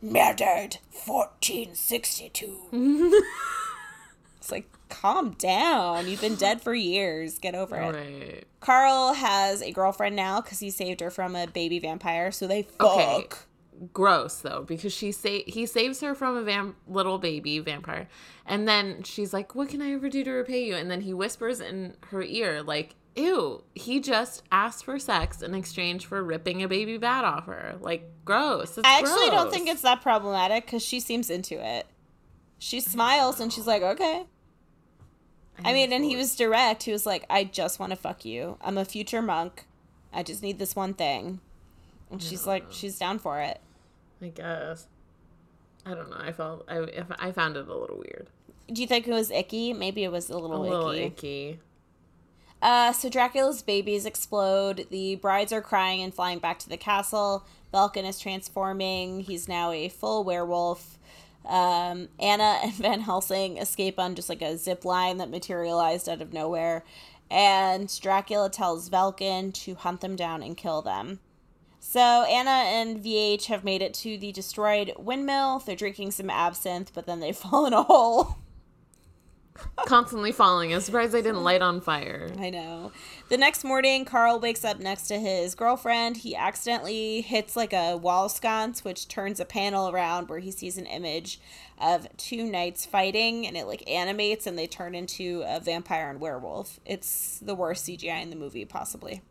[0.00, 2.70] murdered 1462.
[4.42, 6.08] it's like, calm down.
[6.08, 7.38] You've been dead for years.
[7.38, 7.94] Get over it.
[7.94, 8.44] Right.
[8.58, 12.62] Carl has a girlfriend now because he saved her from a baby vampire, so they
[12.62, 12.98] fuck.
[12.98, 13.26] Okay.
[13.92, 18.08] Gross though, because she say he saves her from a vam- little baby vampire,
[18.44, 21.14] and then she's like, "What can I ever do to repay you?" And then he
[21.14, 26.62] whispers in her ear, like, "Ew, he just asked for sex in exchange for ripping
[26.62, 27.76] a baby bat off her.
[27.80, 31.86] Like, gross." It's I actually don't think it's that problematic because she seems into it.
[32.62, 34.24] She smiles and she's like, okay.
[35.64, 36.84] I mean, and he was direct.
[36.84, 38.56] He was like, I just want to fuck you.
[38.60, 39.66] I'm a future monk.
[40.12, 41.40] I just need this one thing.
[42.08, 43.60] And she's like, she's down for it.
[44.22, 44.86] I guess.
[45.84, 46.18] I don't know.
[46.20, 46.86] I felt I
[47.18, 48.28] I found it a little weird.
[48.72, 49.72] Do you think it was icky?
[49.72, 51.04] Maybe it was a little, A little icky.
[51.48, 51.60] icky.
[52.62, 54.86] Uh, so Dracula's babies explode.
[54.90, 57.44] The brides are crying and flying back to the castle.
[57.74, 59.20] Velkin is transforming.
[59.20, 60.96] He's now a full werewolf.
[61.46, 66.22] Um, Anna and Van Helsing escape on just like a zip line that materialized out
[66.22, 66.84] of nowhere.
[67.30, 71.20] And Dracula tells Velkin to hunt them down and kill them.
[71.80, 75.58] So Anna and VH have made it to the destroyed windmill.
[75.58, 78.36] They're drinking some absinthe, but then they fall in a hole.
[79.86, 80.72] Constantly falling.
[80.72, 82.30] I'm surprised they didn't light on fire.
[82.38, 82.92] I know.
[83.28, 86.18] The next morning, Carl wakes up next to his girlfriend.
[86.18, 90.78] He accidentally hits like a wall sconce, which turns a panel around where he sees
[90.78, 91.40] an image
[91.78, 96.20] of two knights fighting, and it like animates and they turn into a vampire and
[96.20, 96.80] werewolf.
[96.86, 99.22] It's the worst CGI in the movie, possibly.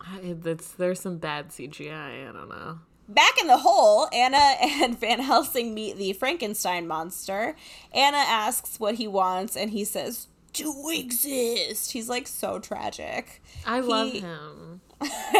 [0.00, 2.28] I, that's, there's some bad CGI.
[2.28, 2.78] I don't know.
[3.08, 7.56] Back in the hole, Anna and Van Helsing meet the Frankenstein monster.
[7.92, 11.92] Anna asks what he wants, and he says, to exist.
[11.92, 13.42] He's like so tragic.
[13.66, 14.80] I love him.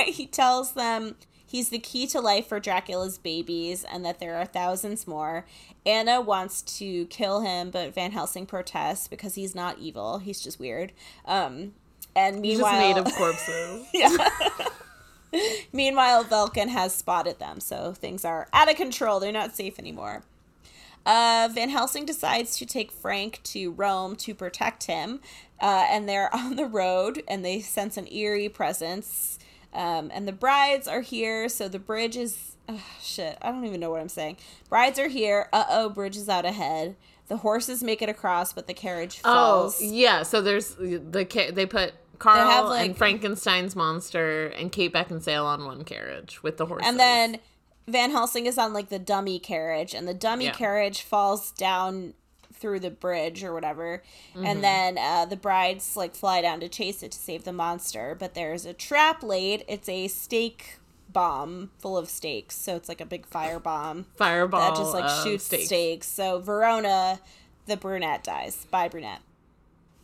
[0.06, 4.44] he tells them he's the key to life for Dracula's babies and that there are
[4.46, 5.44] thousands more.
[5.84, 10.18] Anna wants to kill him, but Van Helsing protests because he's not evil.
[10.18, 10.92] He's just weird.
[11.24, 11.72] Um,
[12.14, 13.86] and He's just made of corpses.
[15.72, 19.20] Meanwhile, Velkin has spotted them, so things are out of control.
[19.20, 20.22] They're not safe anymore.
[21.06, 25.20] Uh, Van Helsing decides to take Frank to Rome to protect him,
[25.60, 29.38] uh, and they're on the road, and they sense an eerie presence.
[29.72, 32.56] Um, and the brides are here, so the bridge is.
[32.68, 34.38] ugh, shit, I don't even know what I'm saying.
[34.68, 35.48] Brides are here.
[35.52, 36.96] Uh oh, bridge is out ahead.
[37.28, 39.32] The horses make it across, but the carriage Oh,
[39.70, 39.82] falls.
[39.82, 40.22] yeah.
[40.22, 45.64] So there's the they put Carl have, like- and Frankenstein's monster and Kate Beckinsale on
[45.64, 46.88] one carriage with the horses.
[46.88, 47.38] And then
[47.86, 50.52] Van Helsing is on like the dummy carriage, and the dummy Yeah.
[50.52, 52.14] carriage falls down
[52.52, 54.02] through the bridge or whatever.
[54.34, 54.44] Mm-hmm.
[54.46, 58.16] And then uh, the brides like fly down to chase it to save the monster.
[58.18, 59.64] But there's a trap laid.
[59.68, 60.78] It's a stake
[61.10, 62.56] bomb full of stakes.
[62.56, 65.66] So it's like a big fire bomb fireball that just like shoots steaks.
[65.66, 66.06] stakes.
[66.08, 67.20] So Verona,
[67.66, 68.66] the brunette, dies.
[68.70, 69.20] Bye, brunette.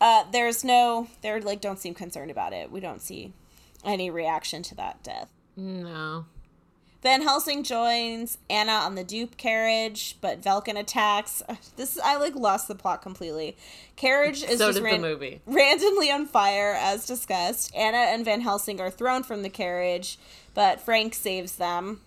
[0.01, 2.71] Uh, there's no, they're like don't seem concerned about it.
[2.71, 3.33] We don't see
[3.83, 5.29] any reaction to that death.
[5.55, 6.25] No.
[7.01, 11.43] Van Helsing joins Anna on the dupe carriage, but Velkin attacks.
[11.75, 13.55] This I like lost the plot completely.
[13.95, 15.41] Carriage is so just did ran- the movie.
[15.45, 17.75] randomly on fire, as discussed.
[17.75, 20.17] Anna and Van Helsing are thrown from the carriage,
[20.55, 22.01] but Frank saves them.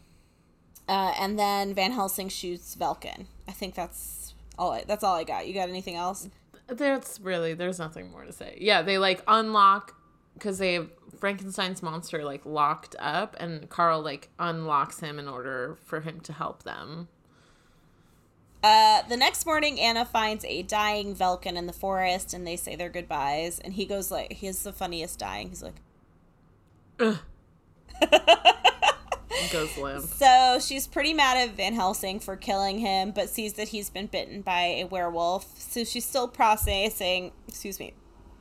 [0.88, 3.26] Uh, and then Van Helsing shoots Velkin.
[3.46, 4.72] I think that's all.
[4.72, 5.46] I, that's all I got.
[5.46, 6.28] You got anything else?
[6.68, 8.58] There's really there's nothing more to say.
[8.60, 9.94] Yeah, they like unlock
[10.34, 15.78] because they have Frankenstein's monster like locked up, and Carl like unlocks him in order
[15.84, 17.08] for him to help them.
[18.62, 22.74] Uh, the next morning, Anna finds a dying Velkin in the forest, and they say
[22.74, 23.60] their goodbyes.
[23.60, 25.50] And he goes like, he has the funniest dying.
[25.50, 25.76] He's like.
[29.78, 30.04] Limp.
[30.04, 34.06] So she's pretty mad at Van Helsing for killing him, but sees that he's been
[34.06, 35.60] bitten by a werewolf.
[35.60, 37.32] So she's still processing.
[37.46, 37.94] Excuse me,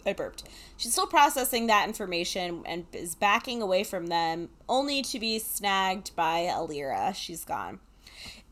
[0.05, 0.43] I burped.
[0.77, 6.15] She's still processing that information and is backing away from them, only to be snagged
[6.15, 7.13] by Aleera.
[7.15, 7.79] She's gone.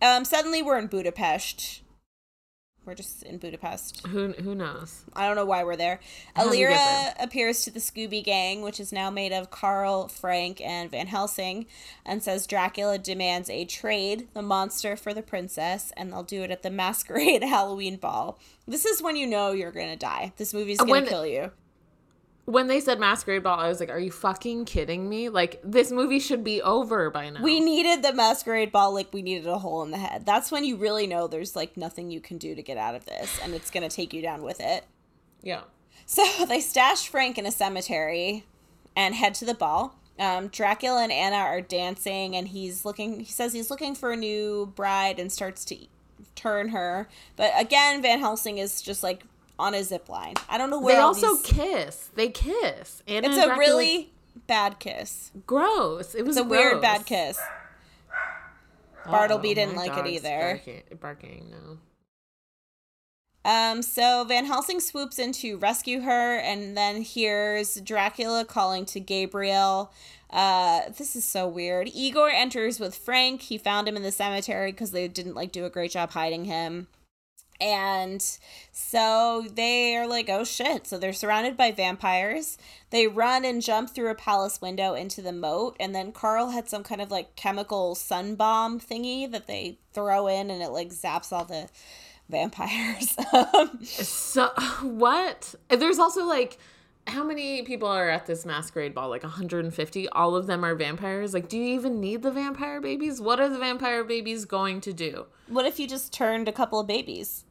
[0.01, 1.81] Um, suddenly we're in Budapest.
[2.85, 4.05] We're just in Budapest.
[4.07, 5.03] Who who knows?
[5.15, 5.99] I don't know why we're there.
[6.35, 11.07] Aleera appears to the Scooby Gang, which is now made of Carl, Frank, and Van
[11.07, 11.65] Helsing,
[12.05, 16.51] and says Dracula demands a trade, the monster for the princess, and they'll do it
[16.51, 18.37] at the Masquerade Halloween Ball.
[18.67, 20.33] This is when you know you're gonna die.
[20.37, 21.51] This movie's uh, gonna When- kill you.
[22.45, 25.29] When they said masquerade ball, I was like, "Are you fucking kidding me?
[25.29, 29.23] Like this movie should be over by now." We needed the Masquerade Ball like we
[29.23, 30.25] needed a hole in the head.
[30.25, 33.05] That's when you really know there's like nothing you can do to get out of
[33.05, 34.85] this, and it's gonna take you down with it.
[35.41, 35.61] yeah.
[36.05, 38.45] So they stash Frank in a cemetery
[38.95, 39.95] and head to the ball.
[40.19, 43.21] Um, Dracula and Anna are dancing, and he's looking.
[43.21, 45.77] He says he's looking for a new bride and starts to
[46.35, 47.09] turn her.
[47.35, 49.23] But again, Van Helsing is just like
[49.57, 50.35] on a zip line.
[50.49, 52.09] I don't know where They also these- kiss.
[52.15, 53.01] They kiss.
[53.07, 54.13] Anna It's a Dracula really
[54.47, 55.31] bad kiss.
[55.45, 56.13] gross.
[56.15, 57.39] It was It's a weird bad kiss.
[59.05, 60.55] Bartleby Uh-oh, didn't like it either.
[60.65, 61.77] Barking, barking no.
[63.49, 68.99] Um, so Van Helsing swoops in to rescue her and then hears Dracula calling to
[68.99, 69.91] Gabriel.
[70.31, 71.87] Uh, this is so weird.
[71.93, 73.43] Igor enters with Frank.
[73.43, 76.45] He found him in the cemetery because they didn't like do a great job hiding
[76.45, 76.87] him.
[77.61, 78.21] And
[78.71, 80.87] so they are like, oh shit.
[80.87, 82.57] So they're surrounded by vampires.
[82.89, 85.77] They run and jump through a palace window into the moat.
[85.79, 90.27] And then Carl had some kind of like chemical sun bomb thingy that they throw
[90.27, 91.69] in and it like zaps all the
[92.29, 93.15] vampires.
[93.33, 94.47] Um, so,
[94.81, 95.55] what?
[95.69, 96.57] There's also like,
[97.07, 99.09] how many people are at this masquerade ball?
[99.09, 100.09] Like 150?
[100.09, 101.33] All of them are vampires?
[101.33, 103.21] Like, do you even need the vampire babies?
[103.21, 105.25] What are the vampire babies going to do?
[105.47, 107.45] What if you just turned a couple of babies?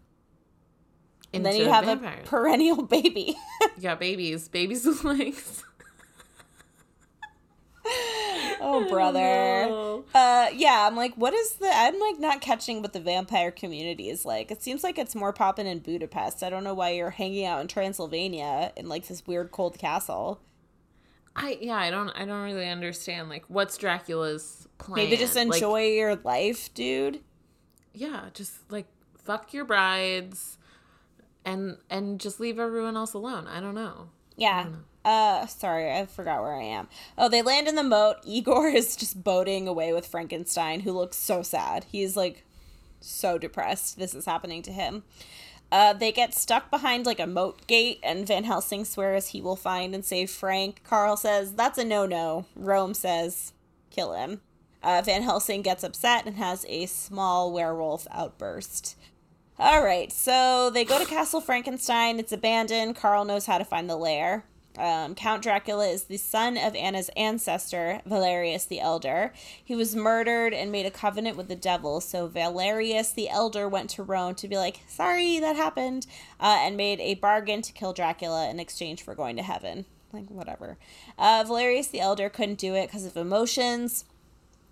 [1.35, 2.21] and then you have vampire.
[2.23, 3.37] a perennial baby.
[3.79, 5.65] yeah, babies, babies with legs.
[8.61, 13.01] oh brother uh yeah i'm like what is the i'm like not catching what the
[13.01, 16.75] vampire community is like it seems like it's more popping in budapest i don't know
[16.75, 20.41] why you're hanging out in transylvania in like this weird cold castle
[21.37, 25.85] i yeah i don't i don't really understand like what's dracula's plan maybe just enjoy
[25.85, 27.21] like, your life dude
[27.93, 28.87] yeah just like
[29.25, 30.59] fuck your brides
[31.45, 33.47] and and just leave everyone else alone.
[33.47, 34.09] I don't know.
[34.37, 34.65] Yeah.
[34.65, 34.79] Don't know.
[35.05, 36.89] Uh, sorry, I forgot where I am.
[37.19, 38.17] Oh, they land in the moat.
[38.25, 41.85] Igor is just boating away with Frankenstein, who looks so sad.
[41.91, 42.45] He's like
[43.01, 43.99] so depressed.
[43.99, 45.03] This is happening to him.
[45.71, 49.57] Uh, they get stuck behind like a moat gate, and Van Helsing swears he will
[49.57, 50.83] find and save Frank.
[50.85, 52.47] Carl says that's a no no.
[52.57, 53.53] Rome says
[53.91, 54.41] kill him.
[54.83, 58.97] Uh, Van Helsing gets upset and has a small werewolf outburst.
[59.59, 62.19] All right, so they go to Castle Frankenstein.
[62.19, 62.97] It's abandoned.
[62.97, 64.45] Carl knows how to find the lair.
[64.77, 69.33] Um, Count Dracula is the son of Anna's ancestor, Valerius the Elder.
[69.65, 72.01] He was murdered and made a covenant with the devil.
[72.01, 76.07] So Valerius the Elder went to Rome to be like, sorry, that happened,
[76.41, 79.85] uh, and made a bargain to kill Dracula in exchange for going to heaven.
[80.13, 80.79] Like, whatever.
[81.19, 84.05] Uh, Valerius the Elder couldn't do it because of emotions.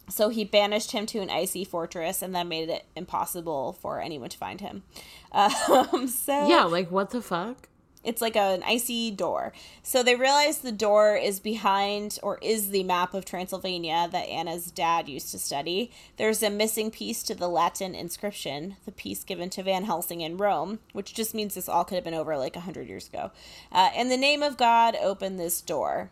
[0.08, 4.28] So he banished him to an icy fortress and then made it impossible for anyone
[4.30, 4.82] to find him.
[5.34, 7.70] Um, so yeah, like what the fuck?
[8.04, 9.52] It's like an icy door.
[9.82, 14.70] So they realize the door is behind or is the map of Transylvania that Anna's
[14.70, 15.90] dad used to study.
[16.16, 20.36] There's a missing piece to the Latin inscription, the piece given to Van Helsing in
[20.36, 23.30] Rome, which just means this all could have been over like a hundred years ago.
[23.70, 26.10] Uh, in the name of God, open this door.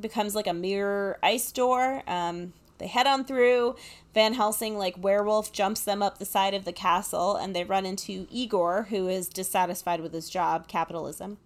[0.00, 2.02] Becomes like a mirror ice door.
[2.06, 3.76] Um, they head on through.
[4.14, 7.86] Van Helsing, like werewolf, jumps them up the side of the castle, and they run
[7.86, 11.38] into Igor, who is dissatisfied with his job, capitalism.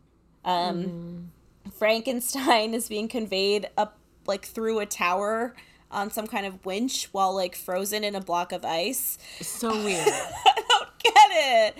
[0.45, 1.70] Um, mm-hmm.
[1.70, 5.55] Frankenstein is being conveyed up like through a tower
[5.91, 9.18] on some kind of winch while like frozen in a block of ice.
[9.41, 10.07] So weird.
[10.07, 11.74] I don't get it.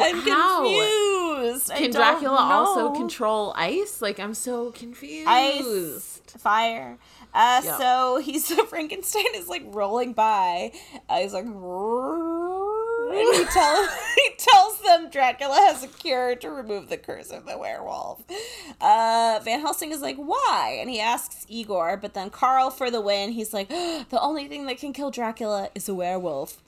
[0.00, 1.70] I'm confused.
[1.74, 2.54] Can Dracula know.
[2.54, 4.00] also control ice?
[4.00, 5.28] Like I'm so confused.
[5.28, 6.98] Ice, fire.
[7.38, 7.78] Uh, yeah.
[7.78, 10.72] So he's Frankenstein is like rolling by.
[11.08, 11.54] Uh, he's like, and
[13.36, 17.56] he tells he tells them Dracula has a cure to remove the curse of the
[17.56, 18.24] werewolf.
[18.80, 20.78] Uh, Van Helsing is like, why?
[20.80, 23.30] And he asks Igor, but then Carl for the win.
[23.30, 26.60] He's like, the only thing that can kill Dracula is a werewolf.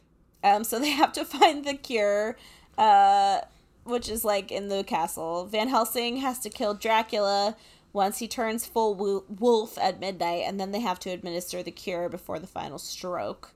[0.45, 2.37] Um, so they have to find the cure.
[2.79, 3.41] Uh,
[3.85, 5.47] which is like in the castle.
[5.47, 7.57] Van Helsing has to kill Dracula
[7.93, 8.95] once he turns full
[9.29, 13.53] wolf at midnight, and then they have to administer the cure before the final stroke.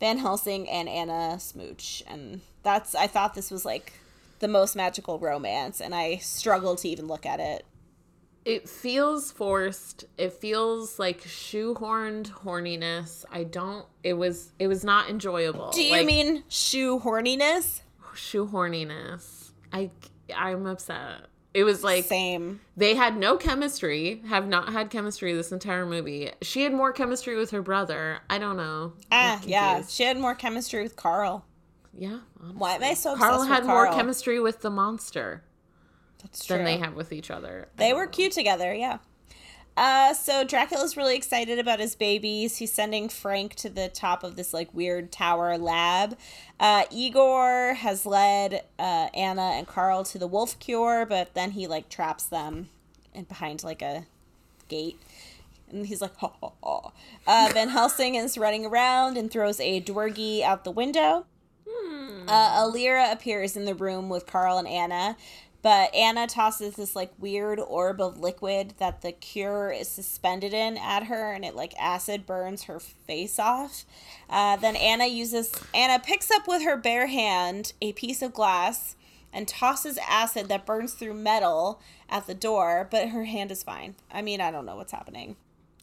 [0.00, 3.92] Van Helsing and Anna smooch, and that's I thought this was like
[4.40, 7.64] the most magical romance, and I struggled to even look at it.
[8.44, 10.04] It feels forced.
[10.18, 13.24] It feels like shoehorned horniness.
[13.30, 13.86] I don't.
[14.02, 14.52] It was.
[14.58, 15.70] It was not enjoyable.
[15.70, 17.80] Do you like, mean shoe horniness?
[18.14, 19.52] Shoe horniness.
[19.72, 19.90] I.
[20.34, 21.28] I'm upset.
[21.54, 22.60] It was like same.
[22.76, 24.20] They had no chemistry.
[24.28, 26.32] Have not had chemistry this entire movie.
[26.42, 28.18] She had more chemistry with her brother.
[28.28, 28.94] I don't know.
[29.12, 29.82] Ah, yeah.
[29.86, 31.46] She had more chemistry with Carl.
[31.96, 32.18] Yeah.
[32.40, 32.58] Honestly.
[32.58, 33.86] Why am I so Carl Carl had Carl?
[33.86, 35.44] more chemistry with the monster.
[36.22, 36.56] That's true.
[36.56, 37.68] Than they have with each other.
[37.76, 38.10] They were know.
[38.10, 38.74] cute together.
[38.74, 38.98] Yeah.
[39.76, 42.58] Uh, so Dracula's really excited about his babies.
[42.58, 46.16] He's sending Frank to the top of this like weird tower lab.
[46.60, 51.66] Uh, Igor has led uh, Anna and Carl to the wolf cure, but then he
[51.66, 52.68] like traps them
[53.14, 54.06] and behind like a
[54.68, 54.98] gate.
[55.70, 56.92] And he's like, ha ha ha.
[57.26, 61.26] Uh, Van Helsing is running around and throws a Dwergi out the window.
[61.68, 62.28] Hmm.
[62.28, 65.16] Uh, Aleera appears in the room with Carl and Anna.
[65.64, 70.76] But Anna tosses this like weird orb of liquid that the cure is suspended in
[70.76, 73.86] at her, and it like acid burns her face off.
[74.28, 78.94] Uh, then Anna uses Anna picks up with her bare hand a piece of glass
[79.32, 83.94] and tosses acid that burns through metal at the door, but her hand is fine.
[84.12, 85.34] I mean, I don't know what's happening.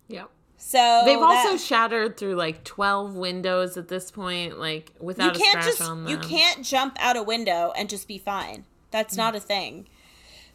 [0.09, 0.29] Yep.
[0.57, 5.63] So They've also shattered through like 12 windows at this point, like without a can't
[5.63, 6.11] scratch just on them.
[6.13, 8.65] you can't jump out a window and just be fine.
[8.91, 9.17] That's Mm.
[9.17, 9.87] not a thing.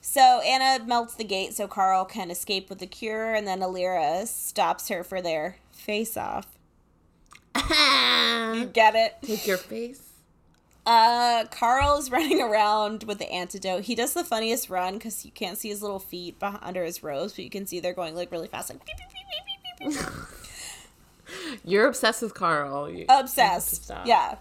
[0.00, 4.26] So Anna melts the gate so Carl can escape with the cure, and then Aleera
[4.26, 6.46] stops her for their face off.
[7.56, 9.16] You get it?
[9.22, 10.02] Take your face.
[10.84, 13.84] Uh, Carl is running around with the antidote.
[13.84, 17.02] He does the funniest run because you can't see his little feet beh- under his
[17.02, 19.98] robes, but you can see they're going like really fast, like beep, beep, beep, beep,
[19.98, 21.60] beep, beep.
[21.64, 22.88] You're obsessed with Carl.
[22.88, 23.90] You- obsessed.
[24.04, 24.36] Yeah.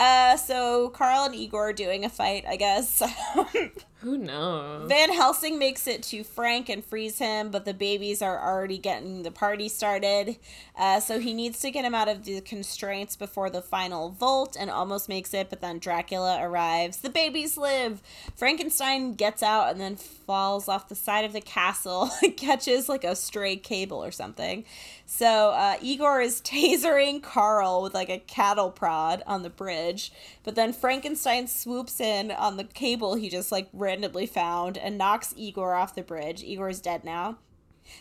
[0.00, 3.02] Uh, so Carl and Igor doing a fight, I guess.
[4.00, 4.88] Who knows?
[4.88, 9.22] Van Helsing makes it to Frank and frees him, but the babies are already getting
[9.24, 10.36] the party started.
[10.74, 14.56] Uh, so he needs to get him out of the constraints before the final volt
[14.58, 16.98] and almost makes it, but then Dracula arrives.
[16.98, 18.00] The babies live.
[18.34, 23.14] Frankenstein gets out and then falls off the side of the castle, catches like a
[23.14, 24.64] stray cable or something.
[25.04, 30.10] So uh, Igor is tasering Carl with like a cattle prod on the bridge,
[30.42, 35.34] but then Frankenstein swoops in on the cable he just like randomly found and knocks
[35.36, 36.42] Igor off the bridge.
[36.44, 37.38] Igor's dead now.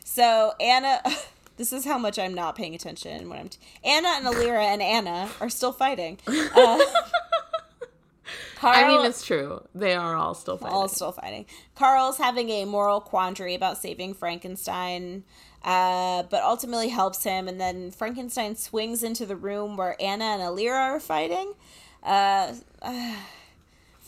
[0.03, 1.01] So Anna,
[1.57, 3.49] this is how much I'm not paying attention when I'm.
[3.49, 6.19] T- Anna and Aleera and Anna are still fighting.
[6.55, 6.79] Uh,
[8.57, 9.63] Carl, I mean, it's true.
[9.73, 10.75] They are all still fighting.
[10.75, 11.45] all still fighting.
[11.75, 15.23] Carl's having a moral quandary about saving Frankenstein,
[15.63, 17.47] uh, but ultimately helps him.
[17.47, 21.53] And then Frankenstein swings into the room where Anna and Aleera are fighting.
[22.03, 23.15] Uh, uh,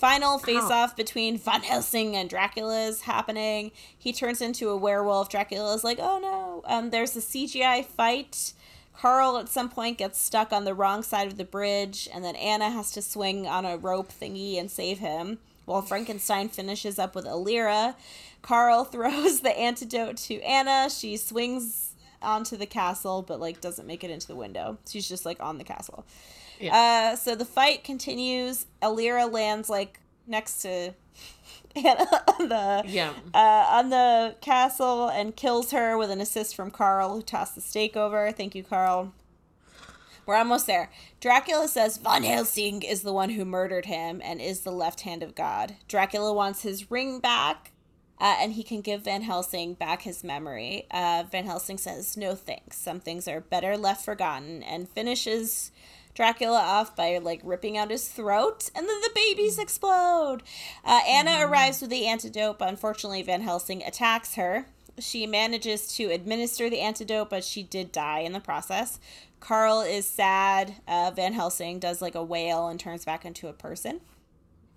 [0.01, 3.71] final face off between Van Helsing and Dracula is happening.
[3.95, 5.29] He turns into a werewolf.
[5.29, 6.63] Dracula is like, oh no.
[6.65, 8.53] Um, there's a CGI fight.
[8.97, 12.35] Carl at some point gets stuck on the wrong side of the bridge, and then
[12.35, 15.37] Anna has to swing on a rope thingy and save him.
[15.65, 17.93] While Frankenstein finishes up with Aleera,
[18.41, 20.89] Carl throws the antidote to Anna.
[20.89, 21.93] She swings
[22.23, 24.79] onto the castle, but like doesn't make it into the window.
[24.89, 26.05] She's just like on the castle.
[26.69, 28.65] Uh, so the fight continues.
[28.81, 30.93] Aleera lands like next to
[31.75, 33.13] Anna on the Yeah.
[33.33, 37.61] uh, on the castle and kills her with an assist from Carl, who tossed the
[37.61, 38.31] stake over.
[38.31, 39.13] Thank you, Carl.
[40.25, 40.91] We're almost there.
[41.19, 45.23] Dracula says Von Helsing is the one who murdered him and is the left hand
[45.23, 45.75] of God.
[45.87, 47.71] Dracula wants his ring back,
[48.19, 50.85] uh, and he can give Van Helsing back his memory.
[50.91, 52.77] Uh, Van Helsing says, No thanks.
[52.77, 55.71] Some things are better left forgotten, and finishes
[56.13, 60.43] Dracula off by like ripping out his throat, and then the babies explode.
[60.83, 64.65] Uh, Anna arrives with the antidote, but unfortunately, Van Helsing attacks her.
[64.99, 68.99] She manages to administer the antidote, but she did die in the process.
[69.39, 70.75] Carl is sad.
[70.87, 74.01] Uh, Van Helsing does like a wail and turns back into a person.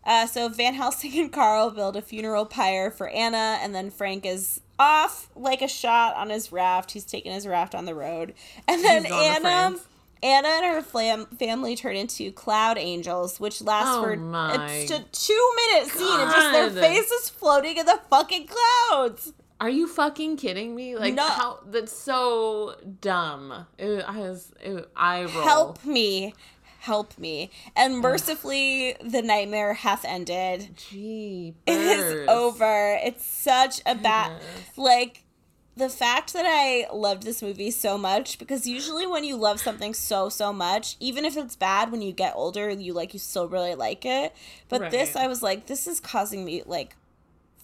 [0.05, 4.25] Uh, so Van Helsing and Carl build a funeral pyre for Anna, and then Frank
[4.27, 6.93] is off like a shot on his raft.
[6.93, 8.35] He's taking his raft on the road,
[8.67, 9.77] and then Anna.
[10.25, 15.05] Anna and her flam- family turn into cloud angels, which lasts Oh for it's a
[15.13, 19.35] two minute scene, and just their faces floating in the fucking clouds.
[19.61, 20.97] Are you fucking kidding me?
[20.97, 21.29] Like No.
[21.29, 23.67] how that's so dumb.
[23.79, 25.31] It, I was it, I roll.
[25.45, 26.35] Help me,
[26.81, 30.71] help me, and mercifully, the nightmare hath ended.
[30.77, 32.99] Gee, It is over.
[33.05, 34.41] It's such a bad
[34.77, 35.24] like
[35.77, 39.93] the fact that I loved this movie so much because usually when you love something
[39.95, 43.49] so so much, even if it's bad when you get older, you like you still
[43.49, 44.33] really like it.
[44.69, 46.95] But this I was like this is causing me like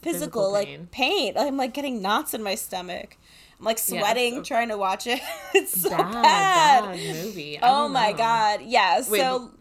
[0.02, 0.12] physical,
[0.48, 0.88] Physical like pain.
[0.90, 1.34] pain.
[1.36, 3.16] I'm like getting knots in my stomach.
[3.58, 5.20] I'm like Yeah, sweating so- trying to watch it.
[5.54, 6.84] it's so bad, bad.
[6.86, 7.58] bad movie.
[7.58, 8.16] I Oh my know.
[8.16, 8.60] god.
[8.64, 9.02] Yeah.
[9.08, 9.52] Wait, so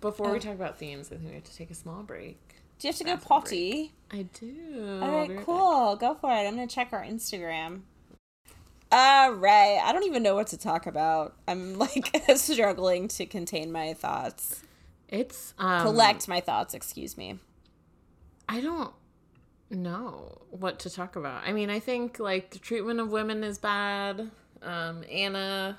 [0.00, 0.32] Before Oh.
[0.32, 2.36] we uh, talk about themes, I think we have to take a small break.
[2.80, 3.92] do you have to go potty?
[4.12, 4.52] I do.
[4.76, 5.44] All right, I'll right, be back.
[5.46, 5.96] cool.
[5.96, 6.46] Go for it.
[6.46, 7.80] I'm gonna check our Instagram.
[8.92, 9.80] All right.
[9.82, 11.34] I don't even know what to talk about.
[11.48, 14.62] I'm like struggling to contain my thoughts,
[15.08, 16.74] It's um, collect my thoughts.
[16.74, 17.38] Excuse me.
[18.48, 18.92] I don't
[19.70, 21.42] know what to talk about.
[21.46, 24.30] I mean, I think like the treatment of women is bad.
[24.62, 25.78] Um, Anna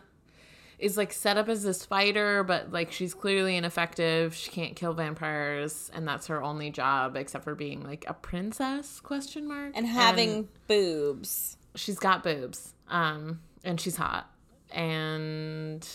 [0.78, 4.36] is like set up as this fighter, but like she's clearly ineffective.
[4.36, 9.00] She can't kill vampires, and that's her only job, except for being like a princess?
[9.00, 11.58] Question mark And having boobs.
[11.76, 14.30] she's got boobs um and she's hot.
[14.72, 15.88] And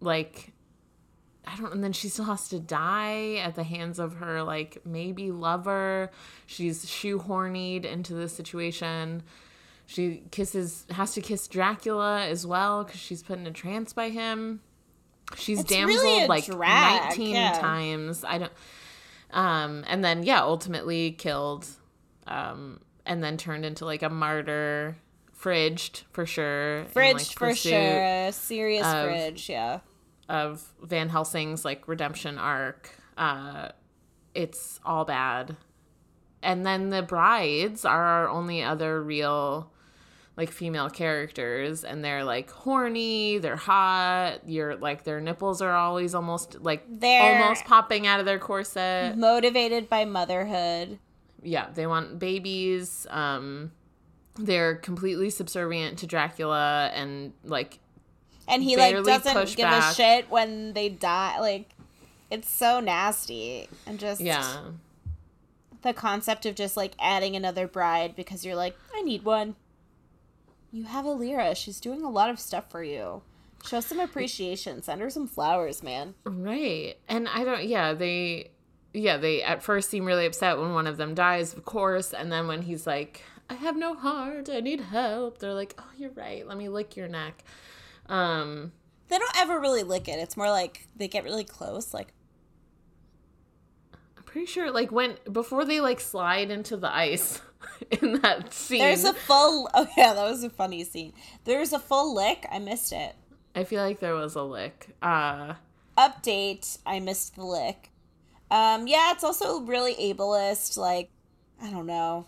[0.00, 0.52] like
[1.46, 4.78] i don't and then she still has to die at the hands of her like
[4.84, 6.10] maybe lover.
[6.46, 9.22] She's shoehorned into this situation.
[9.86, 14.10] She kisses has to kiss dracula as well because she's put in a trance by
[14.10, 14.60] him.
[15.36, 17.58] She's It's really damseled a like drag, 19 yeah.
[17.58, 18.24] times.
[18.24, 18.52] I don't
[19.32, 21.66] um and then yeah ultimately killed
[22.26, 24.96] um and then turned into like a martyr
[25.40, 26.84] fridged for sure.
[26.92, 28.32] Fridge like, for sure.
[28.32, 29.80] Serious of- fridge, yeah.
[30.28, 32.90] Of Van Helsing's like redemption arc.
[33.16, 33.68] Uh,
[34.34, 35.56] it's all bad.
[36.42, 39.72] And then the brides are our only other real
[40.36, 46.14] like female characters and they're like horny, they're hot, you're like their nipples are always
[46.14, 49.18] almost like They're- almost popping out of their corset.
[49.18, 50.98] Motivated by motherhood.
[51.42, 53.06] yeah, they want babies.
[53.10, 53.72] Um,
[54.36, 57.78] they're completely subservient to Dracula and like
[58.48, 59.92] And he like doesn't give back.
[59.92, 61.38] a shit when they die.
[61.40, 61.70] Like
[62.30, 63.68] it's so nasty.
[63.86, 64.60] And just yeah,
[65.82, 69.56] the concept of just like adding another bride because you're like, I need one.
[70.72, 71.56] You have Aleera.
[71.56, 73.22] She's doing a lot of stuff for you.
[73.66, 74.82] Show some appreciation.
[74.82, 76.14] Send her some flowers, man.
[76.24, 76.94] right.
[77.08, 77.64] And I don't.
[77.64, 78.50] Yeah, they.
[78.92, 82.32] Yeah, they at first seem really upset when one of them dies, of course, and
[82.32, 84.48] then when he's like, "I have no heart.
[84.48, 86.46] I need help," they're like, "Oh, you're right.
[86.46, 87.44] Let me lick your neck."
[88.06, 88.72] Um,
[89.08, 90.18] They don't ever really lick it.
[90.20, 91.92] It's more like they get really close.
[91.92, 92.12] Like,
[94.16, 97.40] I'm pretty sure like when before they like slide into the ice
[98.00, 98.78] in that scene.
[98.78, 99.68] there's a full.
[99.74, 101.12] Oh, yeah, that was a funny scene.
[101.44, 102.46] There's a full lick.
[102.50, 103.14] I missed it.
[103.54, 104.94] I feel like there was a lick.
[105.02, 105.54] Uh,
[105.98, 106.78] Update.
[106.86, 107.90] I missed the lick.
[108.50, 110.76] Um, yeah, it's also really ableist.
[110.78, 111.10] Like,
[111.60, 112.26] I don't know.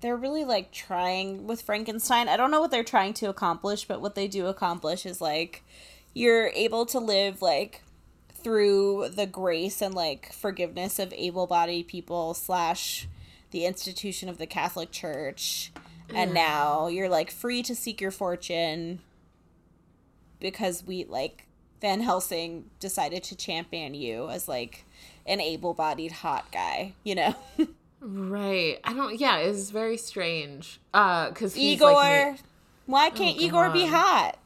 [0.00, 2.28] They're really like trying with Frankenstein.
[2.28, 5.64] I don't know what they're trying to accomplish, but what they do accomplish is like
[6.14, 7.82] you're able to live like
[8.32, 13.08] through the grace and like forgiveness of able-bodied people slash
[13.50, 15.72] the institution of the Catholic Church.
[16.14, 16.34] And mm.
[16.34, 19.00] now you're like free to seek your fortune
[20.40, 21.46] because we like
[21.80, 24.84] Van Helsing decided to champion you as like
[25.26, 27.34] an able-bodied hot guy, you know.
[28.00, 28.78] Right.
[28.84, 29.18] I don't.
[29.18, 30.80] Yeah, it's very strange.
[30.94, 32.38] Uh, because Igor, Like,
[32.86, 33.90] why can't Oh, Igor be God.
[33.90, 34.38] hot?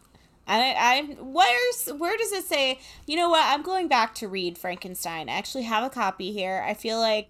[0.46, 2.80] I, I, where's, where does it say?
[3.07, 3.44] You know what?
[3.44, 5.28] I'm going back to read Frankenstein.
[5.28, 6.64] I actually have a copy here.
[6.66, 7.28] I feel like,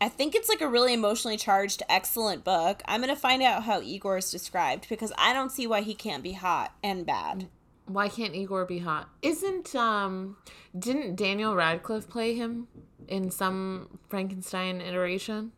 [0.00, 2.82] I think it's like a really emotionally charged, excellent book.
[2.86, 6.22] I'm gonna find out how Igor is described because I don't see why he can't
[6.22, 7.48] be hot and bad.
[7.86, 9.08] Why can't Igor be hot?
[9.22, 10.36] Isn't um?
[10.78, 12.68] Didn't Daniel Radcliffe play him
[13.08, 15.52] in some Frankenstein iteration?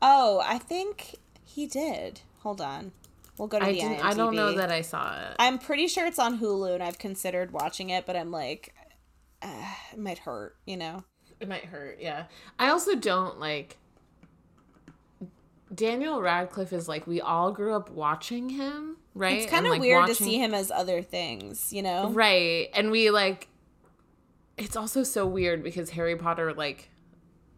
[0.00, 2.20] Oh, I think he did.
[2.40, 2.92] Hold on,
[3.38, 4.04] we'll go to I the didn't.
[4.04, 5.36] I don't know that I saw it.
[5.38, 8.74] I'm pretty sure it's on Hulu, and I've considered watching it, but I'm like,
[9.42, 11.04] uh, it might hurt, you know.
[11.40, 11.98] It might hurt.
[12.00, 12.24] Yeah.
[12.58, 13.76] I also don't like.
[15.74, 19.38] Daniel Radcliffe is like we all grew up watching him, right?
[19.38, 22.10] It's kind of like, weird to see him as other things, you know.
[22.10, 22.68] Right.
[22.74, 23.48] And we like
[24.56, 26.90] it's also so weird because Harry Potter like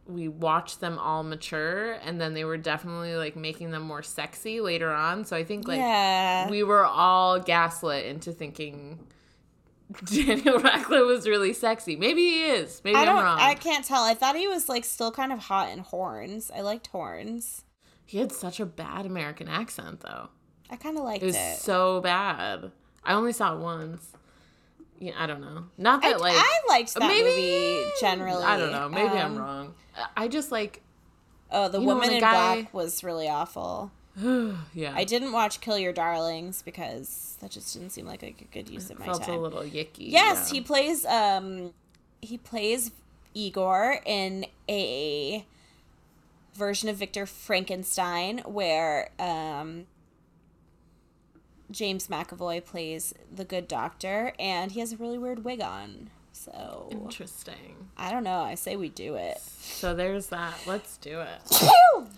[0.07, 4.61] we watched them all mature and then they were definitely like making them more sexy
[4.61, 5.24] later on.
[5.24, 9.07] So I think like yeah, we were all gaslit into thinking
[10.04, 11.96] Daniel Radcliffe was really sexy.
[11.96, 12.80] Maybe he is.
[12.84, 13.38] Maybe I I'm wrong.
[13.40, 14.02] I can't tell.
[14.02, 16.50] I thought he was like still kind of hot in horns.
[16.54, 17.64] I liked horns.
[18.04, 20.28] He had such a bad American accent though.
[20.70, 21.28] I kind of liked It it.
[21.52, 22.70] was so bad.
[23.04, 24.08] I only saw it once.
[24.98, 25.66] Yeah, I don't know.
[25.78, 28.42] Not I, that like I liked that maybe movie generally.
[28.44, 28.88] I don't know.
[28.88, 29.74] Maybe I'm Um, wrong.
[30.16, 30.82] I just like
[31.52, 33.92] Oh, the You know, woman in guy- black was really awful.
[34.74, 34.92] yeah.
[34.96, 38.90] I didn't watch Kill Your Darlings because that just didn't seem like a good use
[38.90, 39.36] of my felt time.
[39.36, 39.90] a little yicky.
[39.98, 40.54] Yes, yeah.
[40.54, 41.72] he plays um
[42.22, 42.90] he plays
[43.34, 45.44] Igor in a
[46.54, 49.86] version of Victor Frankenstein where um
[51.70, 56.10] James McAvoy plays the good doctor and he has a really weird wig on.
[56.32, 57.88] So Interesting.
[57.96, 59.38] I don't know, I say we do it.
[59.38, 60.54] So there's that.
[60.66, 62.08] Let's do it.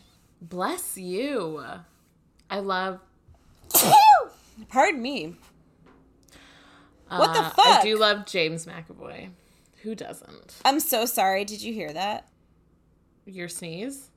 [0.41, 1.63] Bless you.
[2.51, 3.01] I love.
[4.69, 5.37] Pardon me.
[7.09, 7.67] What the uh, fuck?
[7.67, 9.31] I do love James McAvoy.
[9.83, 10.57] Who doesn't?
[10.65, 11.45] I'm so sorry.
[11.45, 12.29] Did you hear that?
[13.25, 14.11] Your sneeze?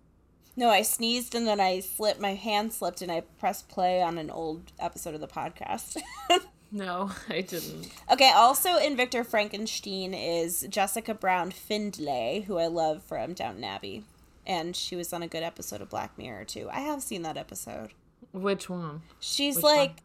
[0.55, 4.17] No, I sneezed and then I slipped my hand slipped and I pressed play on
[4.17, 5.97] an old episode of the podcast.
[6.73, 7.89] No, I didn't.
[8.09, 14.05] Okay, also in Victor Frankenstein is Jessica Brown Findlay, who I love from Downton Abbey.
[14.47, 16.69] And she was on a good episode of Black Mirror too.
[16.71, 17.89] I have seen that episode.
[18.31, 19.01] Which one?
[19.19, 19.75] She's Which one?
[19.75, 19.97] like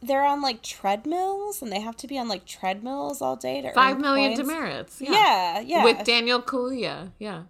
[0.00, 3.72] they're on like treadmills and they have to be on like treadmills all day to
[3.72, 4.40] Five million points.
[4.48, 5.00] demerits.
[5.00, 5.10] Yeah.
[5.10, 5.82] Yeah, yeah.
[5.84, 7.10] With Daniel Kaluuya.
[7.18, 7.42] Yeah.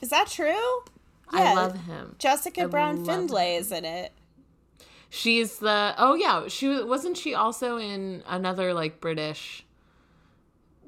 [0.00, 0.82] Is that true?
[1.30, 2.16] I love him.
[2.18, 4.12] Jessica I Brown Findlay is in it.
[5.08, 9.64] She's the oh yeah she was- wasn't she also in another like British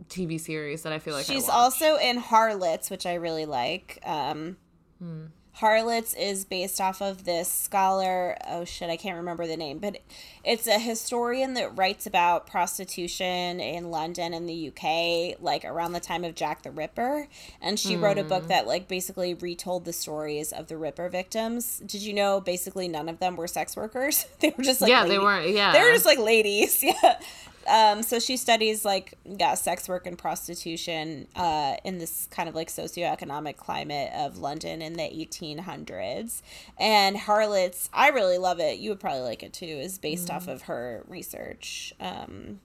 [0.08, 3.98] TV series that I feel like She's also in Harlots, which I really like.
[4.04, 4.56] Um,
[4.98, 5.26] Hmm.
[5.58, 8.36] Harlots is based off of this scholar.
[8.46, 9.98] Oh shit, I can't remember the name, but
[10.44, 16.00] it's a historian that writes about prostitution in London and the UK, like around the
[16.00, 17.26] time of Jack the Ripper.
[17.60, 18.02] And she mm.
[18.02, 21.82] wrote a book that, like, basically retold the stories of the Ripper victims.
[21.84, 24.26] Did you know basically none of them were sex workers?
[24.38, 25.72] they were just like, yeah, they weren't, yeah.
[25.72, 26.84] They were just like ladies.
[27.02, 27.20] Yeah.
[27.68, 32.54] Um, so she studies like yeah, sex work and prostitution uh, in this kind of
[32.54, 36.42] like socioeconomic climate of London in the 1800s.
[36.78, 38.78] And Harlots, I really love it.
[38.78, 39.66] You would probably like it too.
[39.66, 40.34] Is based mm.
[40.34, 41.92] off of her research.
[42.00, 42.60] Um,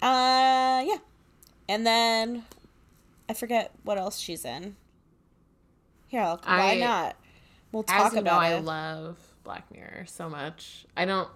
[0.00, 0.98] uh, yeah,
[1.68, 2.44] and then
[3.28, 4.76] I forget what else she's in.
[6.08, 7.16] Here, I'll, why I, not?
[7.72, 8.58] We'll talk about know, it.
[8.58, 10.86] I love Black Mirror so much.
[10.96, 11.28] I don't.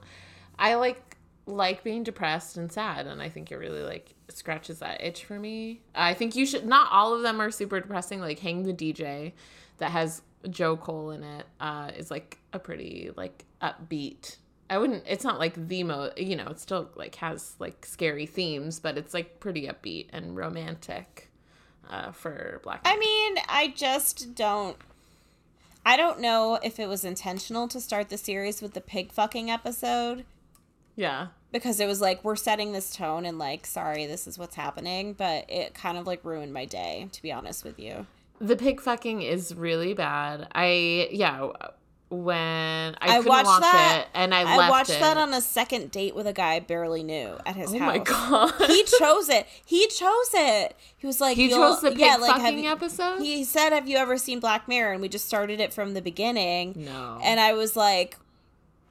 [0.59, 1.07] I like
[1.49, 5.38] like being depressed and sad and i think it really like scratches that itch for
[5.38, 5.80] me.
[5.94, 9.32] I think you should not all of them are super depressing like hang the dj
[9.78, 14.36] that has joe cole in it uh is like a pretty like upbeat.
[14.70, 18.26] I wouldn't it's not like the mo you know it still like has like scary
[18.26, 21.30] themes but it's like pretty upbeat and romantic
[21.88, 24.76] uh for black i mean i just don't
[25.86, 29.51] i don't know if it was intentional to start the series with the pig fucking
[29.51, 30.26] episode.
[30.94, 34.55] Yeah because it was like we're setting this tone and like sorry this is what's
[34.55, 38.07] happening but it kind of like ruined my day to be honest with you
[38.40, 41.49] the pig fucking is really bad i yeah
[42.11, 45.01] when i, I watched watch that, it and i, I watched it.
[45.01, 48.09] that on a second date with a guy I barely knew at his oh house.
[48.09, 48.53] oh house.
[48.59, 48.70] my god!
[48.70, 49.46] He chose it.
[49.66, 50.74] He chose it.
[50.96, 53.18] He was like, he chose the pig yeah, like, fucking you, episode.
[53.18, 56.01] He said, "Have you ever seen Black Mirror?" And we just started it from the
[56.01, 56.72] beginning.
[56.76, 57.20] No.
[57.22, 58.16] And I was like,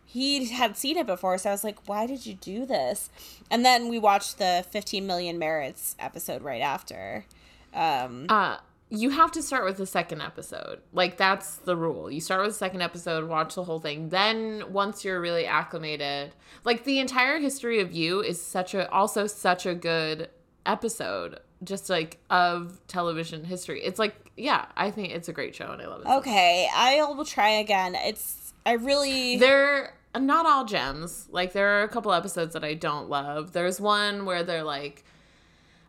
[0.10, 3.10] he had seen it before, so I was like, why did you do this?
[3.52, 7.26] And then we watched the 15 Million Merits episode right after.
[7.74, 8.56] Um, uh,
[8.90, 10.80] you have to start with the second episode.
[10.94, 12.10] Like, that's the rule.
[12.10, 14.08] You start with the second episode, watch the whole thing.
[14.08, 16.34] Then, once you're really acclimated,
[16.64, 20.30] like, the entire history of you is such a, also such a good
[20.66, 23.82] episode just like of television history.
[23.84, 26.08] It's like, yeah, I think it's a great show and I love it.
[26.08, 27.96] Okay, so I will try again.
[27.96, 29.94] It's I really They're
[30.26, 31.28] not all gems.
[31.30, 33.54] Like there are a couple episodes that I don't love.
[33.54, 35.04] There's one where they're like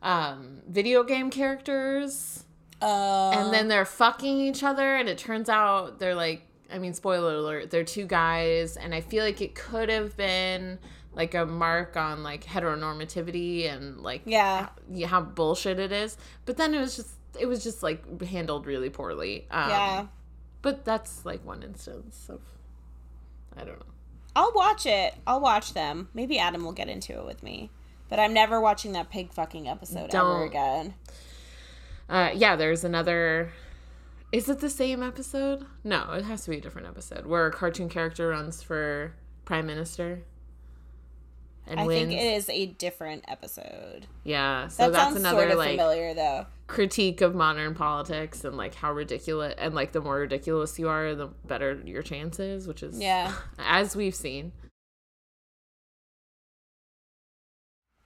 [0.03, 2.45] um video game characters.
[2.81, 6.95] Uh, and then they're fucking each other and it turns out they're like I mean
[6.95, 10.79] spoiler alert, they're two guys and I feel like it could have been
[11.13, 14.69] like a mark on like heteronormativity and like yeah
[15.01, 16.17] how, how bullshit it is.
[16.45, 19.47] But then it was just it was just like handled really poorly.
[19.51, 20.07] Um, yeah.
[20.63, 22.41] But that's like one instance of
[23.57, 23.87] I don't know.
[24.39, 25.15] I'll watch it.
[25.27, 26.09] I'll watch them.
[26.15, 27.71] Maybe Adam will get into it with me.
[28.09, 30.37] But I'm never watching that pig fucking episode Don't.
[30.37, 30.95] ever again.
[32.09, 33.51] Uh, yeah, there's another.
[34.31, 35.67] Is it the same episode?
[35.83, 39.13] No, it has to be a different episode where a cartoon character runs for
[39.45, 40.23] prime minister.
[41.67, 42.09] And I wins.
[42.09, 44.07] think it is a different episode.
[44.23, 48.57] Yeah, so that that's another sort of like familiar though critique of modern politics and
[48.57, 52.83] like how ridiculous and like the more ridiculous you are, the better your chances, which
[52.83, 54.53] is yeah, as we've seen.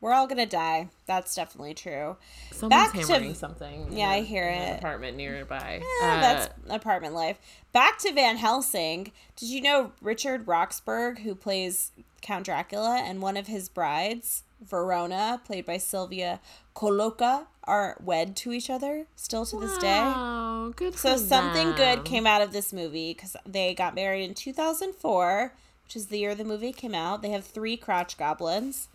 [0.01, 0.89] We're all gonna die.
[1.07, 2.17] That's definitely true.
[2.51, 3.93] Someone's Back hammering to, something.
[3.93, 4.79] Yeah, I hear it.
[4.79, 5.81] apartment nearby.
[5.81, 7.39] Eh, uh, that's apartment life.
[7.73, 9.13] Back to Van Helsing.
[9.37, 15.41] Did you know Richard Roxburgh, who plays Count Dracula, and one of his brides, Verona,
[15.45, 16.41] played by Silvia
[16.75, 19.99] Colloca, are wed to each other still to this day.
[19.99, 20.95] Wow, good.
[20.95, 25.55] So something good came out of this movie because they got married in 2004,
[25.85, 27.23] which is the year the movie came out.
[27.23, 28.89] They have three crotch goblins.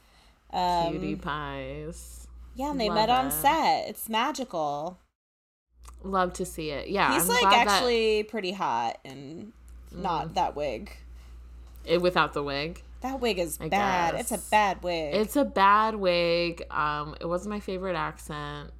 [0.52, 2.28] Um, Cutie pies.
[2.56, 3.88] Yeah, and they Love met on set.
[3.88, 4.98] It's magical.
[6.04, 6.90] Love to see it.
[6.90, 8.30] Yeah, he's I'm like actually that...
[8.30, 9.54] pretty hot and
[9.92, 10.34] not mm.
[10.36, 10.92] that wig.
[11.88, 12.84] It, without the wig.
[13.02, 14.14] That wig is I bad.
[14.14, 14.32] Guess.
[14.32, 15.16] It's a bad wig.
[15.16, 16.64] It's a bad wig.
[16.72, 18.72] Um, it wasn't my favorite accent.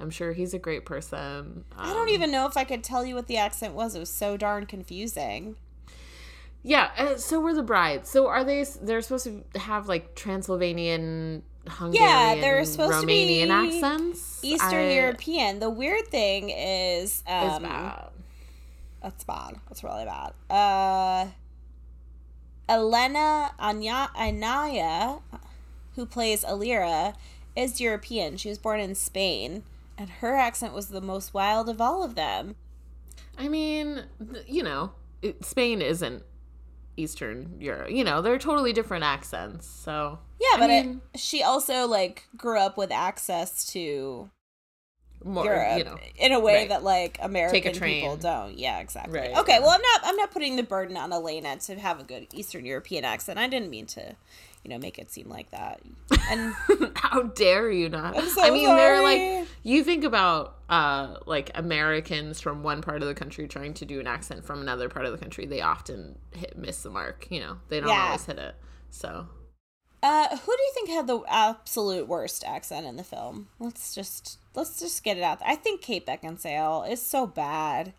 [0.00, 1.18] I'm sure he's a great person.
[1.18, 3.94] Um, I don't even know if I could tell you what the accent was.
[3.94, 5.56] It was so darn confusing.
[6.62, 6.90] Yeah.
[6.96, 8.08] Uh, so were the brides.
[8.08, 8.64] So are they?
[8.82, 14.44] They're supposed to have like Transylvanian, Hungarian, yeah, they're supposed Romanian to be accents.
[14.44, 15.58] Eastern I, European.
[15.60, 18.08] The weird thing is, um, is bad.
[19.02, 19.60] That's bad.
[19.68, 20.32] That's really bad.
[20.50, 21.30] Uh
[22.68, 25.18] Elena Anya- Anaya,
[25.94, 27.14] who plays Aleera,
[27.56, 28.36] is European.
[28.36, 29.62] She was born in Spain,
[29.98, 32.56] and her accent was the most wild of all of them.
[33.38, 34.04] I mean,
[34.46, 34.92] you know,
[35.40, 36.22] Spain isn't
[36.96, 37.90] Eastern Europe.
[37.90, 39.66] You know, they're totally different accents.
[39.66, 44.30] So yeah, I but mean, it, she also like grew up with access to
[45.24, 45.98] more, Europe you know.
[46.16, 46.68] in a way right.
[46.68, 48.18] that like American people train.
[48.18, 48.58] don't.
[48.58, 49.18] Yeah, exactly.
[49.18, 49.58] Right, okay, yeah.
[49.60, 52.64] well I'm not I'm not putting the burden on Elena to have a good Eastern
[52.64, 53.38] European accent.
[53.38, 54.16] I didn't mean to,
[54.62, 55.80] you know, make it seem like that.
[56.30, 56.54] And
[56.94, 58.16] How dare you not?
[58.16, 63.02] I'm so I mean, they're like you think about uh like Americans from one part
[63.02, 65.46] of the country trying to do an accent from another part of the country.
[65.46, 67.26] They often hit miss the mark.
[67.30, 68.06] You know, they don't Yeah.
[68.06, 68.54] always hit it.
[68.90, 69.26] So
[70.04, 73.48] uh who do you think had the absolute worst accent in the film?
[73.58, 75.40] Let's just let's just get it out.
[75.40, 75.48] there.
[75.48, 77.94] I think Kate Beckinsale is so bad.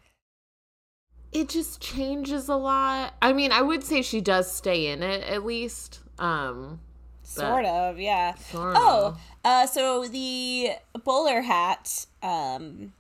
[1.34, 3.14] it just changes a lot.
[3.22, 6.00] I mean, I would say she does stay in it at least.
[6.18, 6.80] Um,
[7.24, 8.36] Sort of, yeah.
[8.36, 10.70] Sort Oh, uh, so the
[11.04, 12.94] bowler hat, um,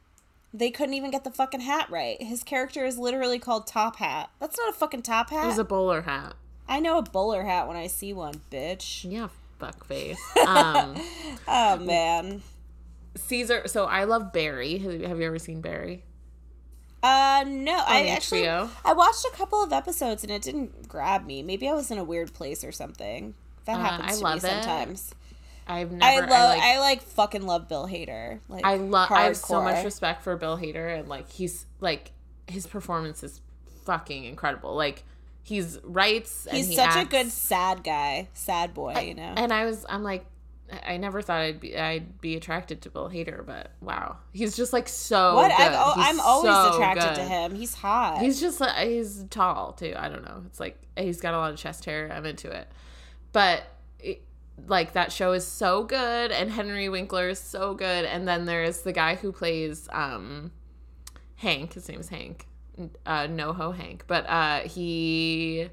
[0.54, 2.22] they couldn't even get the fucking hat right.
[2.22, 4.32] His character is literally called Top Hat.
[4.40, 5.44] That's not a fucking top hat.
[5.44, 6.34] it was a bowler hat.
[6.68, 9.10] I know a bowler hat when I see one, bitch.
[9.10, 9.28] Yeah,
[9.60, 10.20] fuck face.
[10.48, 10.96] Um,
[11.48, 12.42] Oh man.
[13.16, 13.64] Caesar.
[13.68, 14.78] So I love Barry.
[14.80, 16.04] Have you, have you ever seen Barry?
[17.04, 21.44] Uh, no, I actually I watched a couple of episodes and it didn't grab me.
[21.44, 23.36] Maybe I was in a weird place or something.
[23.66, 24.52] That Uh, happens I to love me it.
[24.64, 25.16] sometimes.
[25.68, 26.04] I've never.
[26.04, 28.40] I love like, I like fucking love Bill Hader.
[28.50, 29.12] Like I love.
[29.12, 32.12] I have so much respect for Bill Hader, and like he's like
[32.48, 33.40] his performance is
[33.86, 34.76] fucking incredible.
[34.76, 35.04] Like
[35.46, 36.48] he's writes.
[36.48, 39.34] And He's he such a good sad guy, sad boy, you know.
[39.38, 40.26] And I was, I'm like,
[40.72, 44.56] I I never thought I'd be, I'd be attracted to Bill Hader, but wow, he's
[44.56, 45.36] just like so.
[45.36, 45.56] what?
[45.56, 45.72] Good.
[45.72, 47.54] I'm always so attracted to him.
[47.54, 48.20] He's hot.
[48.20, 49.94] He's just like he's tall too.
[49.96, 50.44] I don't know.
[50.48, 52.12] It's like he's got a lot of chest hair.
[52.12, 52.68] I'm into it,
[53.32, 53.64] but
[54.00, 54.24] it,
[54.68, 58.06] like that show is so good, and Henry Winkler is so good.
[58.06, 60.52] And then there's the guy who plays um,
[61.36, 61.74] Hank.
[61.74, 62.48] His name is Hank.
[63.06, 65.70] Uh, NoHo Hank, but uh, he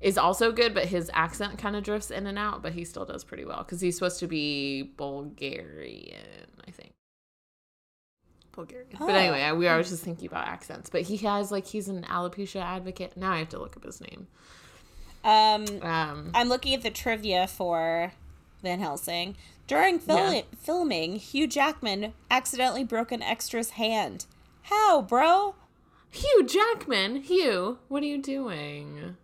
[0.00, 2.62] is also good, but his accent kind of drifts in and out.
[2.62, 6.92] But he still does pretty well because he's supposed to be Bulgarian, I think.
[8.52, 8.88] Bulgarian.
[9.00, 9.06] Oh.
[9.06, 10.90] But anyway, I, we are just thinking about accents.
[10.90, 13.16] But he has like he's an alopecia advocate.
[13.16, 14.26] Now I have to look up his name.
[15.24, 18.12] um, Um, I'm looking at the trivia for
[18.62, 19.36] Van Helsing.
[19.66, 20.42] During fil- Yeah.
[20.58, 24.26] filming, Hugh Jackman accidentally broke an extra's hand.
[24.62, 25.54] How, bro?
[26.10, 27.16] Hugh Jackman.
[27.22, 29.16] Hugh, what are you doing?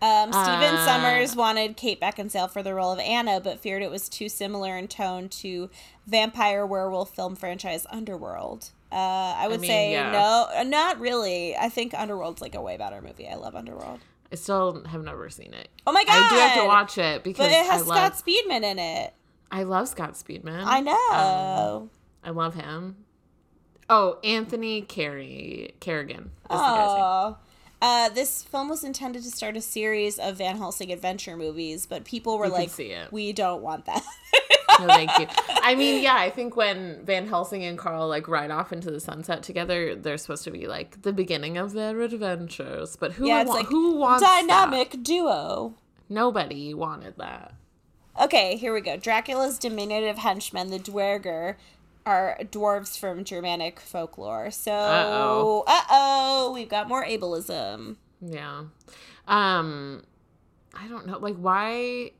[0.00, 3.90] Um, Stephen Uh, Sommers wanted Kate Beckinsale for the role of Anna, but feared it
[3.90, 5.70] was too similar in tone to
[6.06, 8.70] vampire werewolf film franchise Underworld.
[8.90, 10.10] Uh, I would mean, say yeah.
[10.10, 11.56] no, not really.
[11.56, 13.28] I think Underworld's like a way better movie.
[13.28, 14.00] I love Underworld.
[14.32, 15.68] I still have never seen it.
[15.86, 16.24] Oh my god!
[16.24, 18.78] I do have to watch it because But it has I Scott love Speedman in
[18.78, 19.14] it.
[19.50, 20.64] I love Scott Speedman.
[20.64, 21.82] I know.
[21.82, 21.90] Um,
[22.24, 22.96] I love him.
[23.94, 26.30] Oh, Anthony Carey Carrigan.
[26.44, 27.04] Is the guy's name.
[27.04, 27.36] Oh.
[27.82, 32.04] Uh, this film was intended to start a series of Van Helsing adventure movies, but
[32.04, 33.10] people were You like.
[33.10, 34.02] "We don't want that."
[34.80, 35.26] No, thank you.
[35.62, 39.00] I mean, yeah, I think when Van Helsing and Carl like ride off into the
[39.00, 42.96] sunset together, they're supposed to be like the beginning of their adventures.
[42.96, 44.46] But who yeah, it's wa- like who wants that?
[44.46, 45.74] dynamic duo.
[46.08, 47.52] Nobody wanted that.
[48.20, 48.96] Okay, here we go.
[48.96, 51.56] Dracula's diminutive henchman, the Dwerger,
[52.06, 54.50] are dwarves from Germanic folklore.
[54.50, 55.64] So, Uh-oh.
[55.66, 57.96] uh oh, we've got more ableism.
[58.20, 58.64] Yeah.
[59.28, 60.04] Um
[60.74, 61.18] I don't know.
[61.18, 62.12] Like why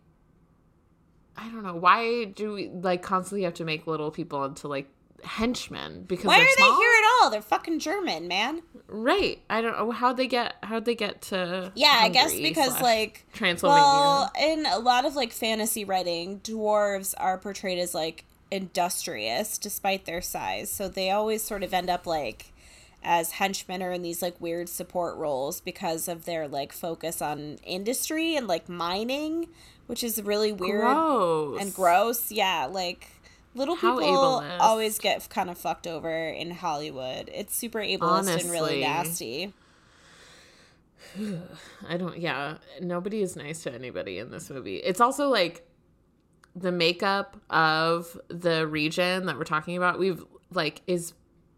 [1.36, 1.74] I don't know.
[1.76, 4.88] Why do we like constantly have to make little people into like
[5.24, 6.70] henchmen because Why are small?
[6.70, 7.30] they here at all?
[7.30, 8.60] They're fucking German, man.
[8.88, 9.40] Right.
[9.48, 13.24] I don't know how'd they get how'd they get to Yeah, I guess because like
[13.32, 13.82] Transylvania.
[13.82, 20.04] Well, in a lot of like fantasy writing, dwarves are portrayed as like industrious despite
[20.04, 20.70] their size.
[20.70, 22.52] So they always sort of end up like
[23.02, 27.56] as henchmen or in these like weird support roles because of their like focus on
[27.64, 29.48] industry and like mining,
[29.86, 31.60] which is really weird gross.
[31.60, 32.30] and gross.
[32.30, 33.08] Yeah, like
[33.54, 34.60] little How people ableist.
[34.60, 37.30] always get kind of fucked over in Hollywood.
[37.34, 39.54] It's super ableist and really nasty.
[41.88, 44.76] I don't yeah, nobody is nice to anybody in this movie.
[44.76, 45.66] It's also like
[46.54, 51.14] the makeup of the region that we're talking about, we've like is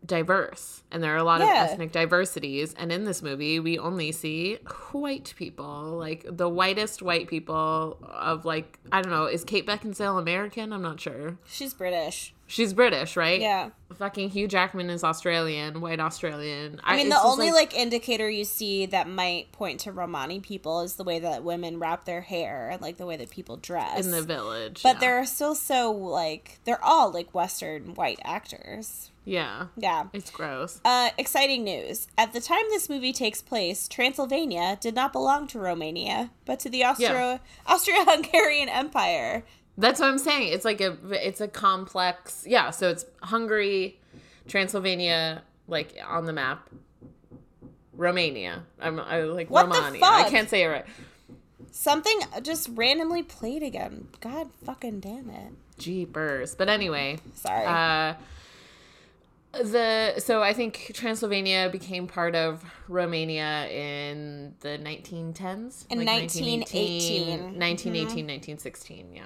[0.06, 1.64] diverse and there are a lot Yeah.
[1.64, 4.58] of ethnic diversities and in this movie we only see
[4.92, 10.18] white people like the whitest white people of like i don't know is kate beckinsale
[10.18, 12.33] american i'm not sure She's British.
[12.46, 13.70] She's british right Yeah.
[13.96, 18.44] fucking hugh jackman is australian white australian I mean, it's the only like, indicator you
[18.44, 22.68] see that might point to Romani people is the way that women wrap their hair
[22.70, 24.04] and like the way that people dress.
[24.04, 25.00] in the village but yeah.
[25.00, 29.10] they're still so like they're all like Western white actors.
[29.24, 30.06] yeah Yeah.
[30.12, 32.08] it's gross Uh, exciting news.
[32.18, 36.68] At the time this movie takes place, Transylvania did not belong to Romania, but to
[36.68, 39.44] the Austro Austro-Hungarian Empire.
[39.76, 40.52] That's what I'm saying.
[40.52, 42.44] It's like a it's a complex.
[42.46, 43.98] Yeah, so it's Hungary,
[44.46, 46.68] Transylvania, like on the map.
[47.96, 48.62] Romania.
[48.80, 50.04] I'm I like What Romania.
[50.04, 50.86] I can't say it right.
[51.70, 54.08] Something just randomly played again.
[54.20, 55.52] God fucking damn it.
[55.78, 56.54] Jeepers.
[56.54, 57.66] But anyway, Sorry.
[57.66, 58.14] uh
[59.62, 67.58] the so I think Transylvania became part of Romania in the 1910s, In 1918.
[67.58, 69.22] 1918, 1916, yeah.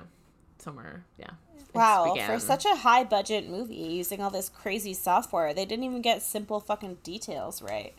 [0.59, 1.31] Somewhere, yeah.
[1.75, 6.03] Wow, for such a high budget movie using all this crazy software, they didn't even
[6.03, 7.95] get simple fucking details right.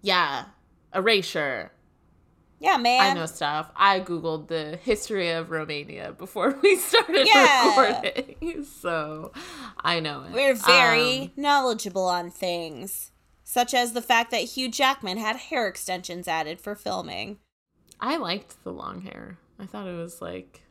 [0.00, 0.46] Yeah.
[0.94, 1.72] Erasure.
[2.58, 3.00] Yeah, man.
[3.02, 3.70] I know stuff.
[3.76, 7.68] I googled the history of Romania before we started Yeah.
[7.88, 8.64] recording.
[8.64, 9.32] So,
[9.78, 10.32] I know it.
[10.32, 13.10] We're very Um, knowledgeable on things,
[13.44, 17.38] such as the fact that Hugh Jackman had hair extensions added for filming.
[18.00, 19.38] I liked the long hair.
[19.58, 20.62] I thought it was like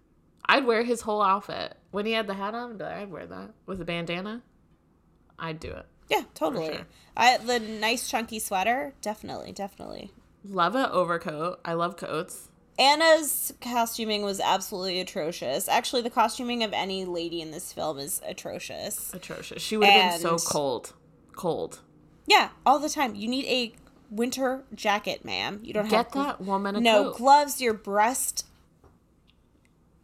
[0.51, 1.77] I'd wear his whole outfit.
[1.91, 3.51] When he had the hat on, I'd be like, I'd wear that.
[3.65, 4.41] With a bandana,
[5.39, 5.85] I'd do it.
[6.09, 6.73] Yeah, totally.
[6.73, 6.87] sure.
[7.15, 10.11] I the nice chunky sweater, definitely, definitely.
[10.43, 11.61] Love a overcoat.
[11.63, 12.49] I love coats.
[12.77, 15.69] Anna's costuming was absolutely atrocious.
[15.69, 19.13] Actually, the costuming of any lady in this film is atrocious.
[19.13, 19.61] Atrocious.
[19.61, 20.93] She would have been so cold.
[21.33, 21.79] Cold.
[22.27, 23.15] Yeah, all the time.
[23.15, 23.73] You need a
[24.09, 25.59] winter jacket, ma'am.
[25.63, 27.17] You don't have Get that woman a no coat.
[27.17, 27.61] gloves.
[27.61, 28.45] Your breast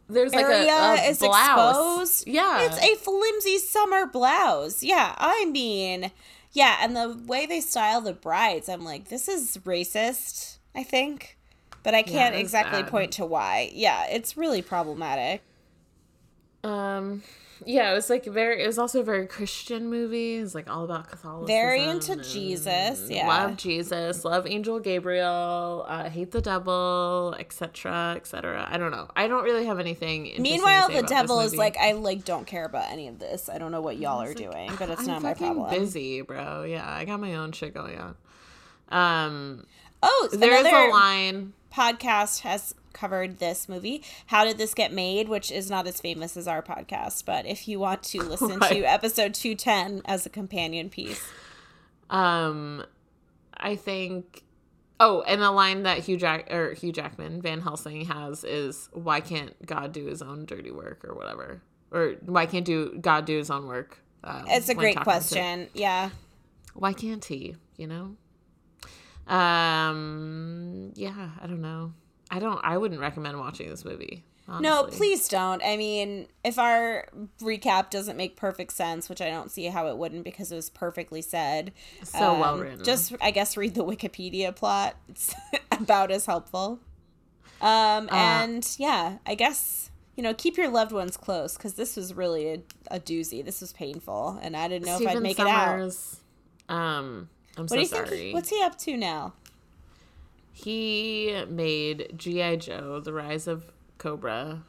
[0.08, 2.22] There's like a, a is blouse.
[2.22, 2.28] exposed.
[2.28, 2.64] Yeah.
[2.64, 4.82] It's a flimsy summer blouse.
[4.82, 6.10] Yeah, I mean,
[6.52, 11.36] yeah, and the way they style the brides, I'm like, this is racist, I think.
[11.82, 12.90] But I can't it's exactly bad.
[12.90, 13.70] point to why.
[13.72, 15.42] Yeah, it's really problematic.
[16.64, 17.22] Um,
[17.66, 18.62] yeah, it was like very.
[18.62, 20.36] It was also a very Christian movie.
[20.36, 21.46] It was like all about Catholicism.
[21.46, 23.26] Very into Jesus, yeah.
[23.26, 24.24] Love Jesus.
[24.24, 25.84] Love Angel Gabriel.
[25.88, 28.68] Uh, hate the devil, etc., etc.
[28.70, 29.08] I don't know.
[29.16, 30.34] I don't really have anything.
[30.38, 33.48] Meanwhile, the devil is like, I like don't care about any of this.
[33.48, 35.70] I don't know what y'all are like, doing, but it's I'm not my problem.
[35.70, 36.62] Busy, bro.
[36.64, 38.16] Yeah, I got my own shit going on.
[38.90, 39.64] Um,
[40.02, 41.52] Oh, there is a line.
[41.72, 44.02] podcast has covered this movie.
[44.26, 45.28] How did this get made?
[45.28, 48.70] Which is not as famous as our podcast, but if you want to listen Right.
[48.72, 51.26] to episode two ten as a companion piece,
[52.10, 52.84] Um,
[53.56, 54.44] I think.
[55.00, 59.20] Oh, and a line that Hugh Jack or Hugh Jackman Van Helsing has is, "Why
[59.20, 61.62] can't God do His own dirty work or whatever,
[61.92, 65.68] or why can't do God do His own work?" Um, it's a great question.
[65.72, 66.10] Yeah,
[66.74, 67.54] why can't he?
[67.76, 68.16] You know.
[69.32, 70.92] Um.
[70.96, 71.92] Yeah, I don't know.
[72.30, 72.60] I don't.
[72.62, 74.24] I wouldn't recommend watching this movie.
[74.60, 75.62] no, please don't.
[75.64, 77.06] I mean, if our
[77.40, 80.70] recap doesn't make perfect sense, which I don't see how it wouldn't because it was
[80.70, 81.72] perfectly said,
[82.02, 82.82] So um, well written.
[82.84, 84.96] Just, I guess, read the Wikipedia plot.
[85.08, 85.34] It's
[85.72, 86.80] about as helpful.
[87.60, 91.94] Um, Uh, and yeah, I guess you know, keep your loved ones close because this
[91.96, 92.60] was really a,
[92.90, 93.44] a doozy.
[93.44, 95.92] This was painful, and I didn't know if I'd Stephen make it out.
[96.68, 98.08] Um, I'm What so do you sorry.
[98.08, 98.34] think?
[98.34, 99.34] What's he up to now?
[100.64, 102.56] He made G.I.
[102.56, 104.64] Joe, The Rise of Cobra,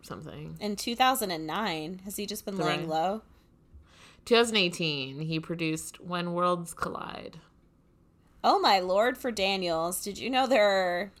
[0.00, 0.56] something.
[0.60, 3.22] In 2009, has he just been The laying low?
[4.24, 7.40] 2018, he produced When Worlds Collide.
[8.44, 11.12] Oh my lord, for Daniels, did you know there are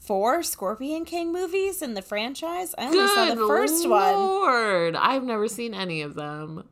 [0.00, 2.74] four Scorpion King movies in the franchise?
[2.76, 4.12] I only saw the first one.
[4.12, 6.68] Lord, I've never seen any of them.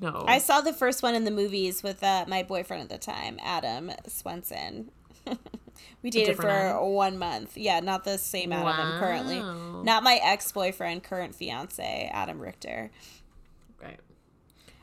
[0.00, 0.24] No.
[0.26, 3.38] I saw the first one in the movies with uh, my boyfriend at the time,
[3.40, 4.90] Adam Swenson.
[6.02, 7.56] we dated for one month.
[7.56, 9.40] Yeah, not the same Adam I'm currently.
[9.40, 12.90] Not my ex boyfriend, current fiance, Adam Richter.
[13.82, 13.98] right.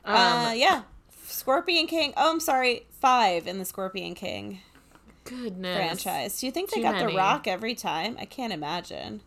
[0.06, 0.84] uh, Um, yeah.
[1.26, 2.14] Scorpion King.
[2.18, 2.88] Oh, I'm sorry.
[3.00, 4.60] Five in the Scorpion King
[5.24, 5.76] goodness.
[5.78, 6.40] franchise.
[6.40, 7.12] Do you think they Too got many.
[7.12, 8.18] The Rock every time?
[8.20, 9.22] I can't imagine.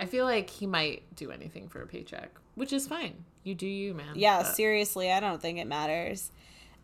[0.00, 3.24] I feel like he might do anything for a paycheck, which is fine.
[3.42, 4.12] You do you, man.
[4.14, 6.30] Yeah, But- seriously, I don't think it matters.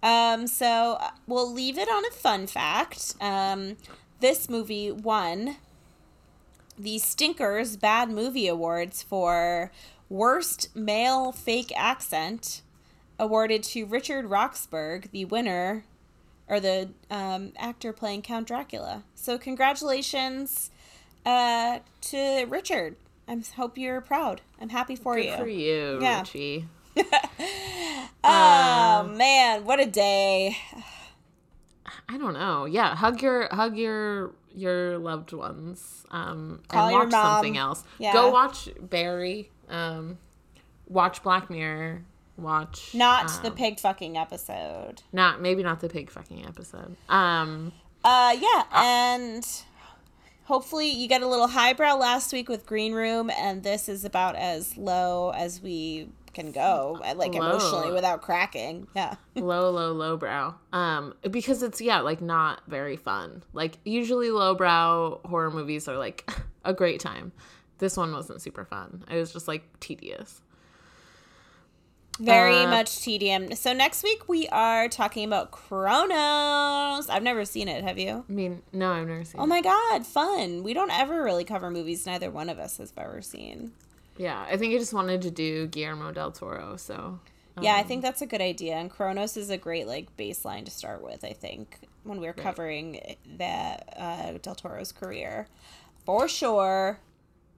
[0.05, 3.15] Um, so uh, we'll leave it on a fun fact.
[3.21, 3.77] Um,
[4.21, 5.57] this movie won
[6.79, 9.73] the Stinkers Bad Movie Awards for
[10.09, 12.61] Worst Male Fake Accent,
[13.19, 15.85] awarded to Richard Roxburgh, the winner,
[16.49, 19.05] or the um, actor playing Count Dracula.
[19.15, 20.71] So congratulations
[21.25, 22.97] uh, to Richard.
[23.27, 24.43] I hope you're proud.
[24.61, 25.37] I'm happy for Good you.
[25.37, 26.21] for you, Yeah.
[26.21, 26.67] Richie.
[28.27, 30.57] Oh man, what a day!
[32.09, 32.65] I don't know.
[32.65, 36.07] Yeah, hug your hug your your loved ones.
[36.11, 37.85] Um, Call and watch something else.
[37.99, 38.13] Yeah.
[38.15, 39.51] Go watch Barry.
[39.69, 40.19] Um,
[40.89, 42.05] watch Black Mirror.
[42.37, 45.03] Watch Not the um, pig fucking episode.
[45.13, 46.97] Not maybe not the pig fucking episode.
[47.09, 47.73] Um,
[48.03, 49.47] Uh, yeah, and
[50.45, 54.35] hopefully you get a little highbrow last week with Green Room, and this is about
[54.35, 57.41] as low as we can go, uh, like Low.
[57.51, 58.87] emotionally without cracking.
[58.95, 59.15] Yeah.
[59.35, 60.57] low, low, low brow.
[60.73, 63.43] Um, because it's yeah, like not very fun.
[63.53, 66.29] Like usually lowbrow horror movies are like
[66.65, 67.33] a great time.
[67.79, 69.05] This one wasn't super fun.
[69.11, 70.41] It was just like tedious.
[72.21, 73.55] Very Uh, much tedium.
[73.57, 77.09] So next week we are talking about Cronos.
[77.09, 77.83] I've never seen it.
[77.83, 78.25] Have you?
[78.29, 79.41] I mean, no, I've never seen.
[79.41, 79.43] It.
[79.43, 79.49] Oh it.
[79.49, 80.63] my god, fun.
[80.63, 83.73] We don't ever really cover movies neither one of us has ever seen.
[84.17, 86.77] Yeah, I think I just wanted to do Guillermo del Toro.
[86.77, 87.19] So
[87.61, 88.75] Yeah, I Um, think that's a good idea.
[88.77, 93.17] And Cronos is a great like baseline to start with, I think, when we're covering
[93.39, 95.47] that uh, Del Toro's career.
[96.05, 97.01] For sure.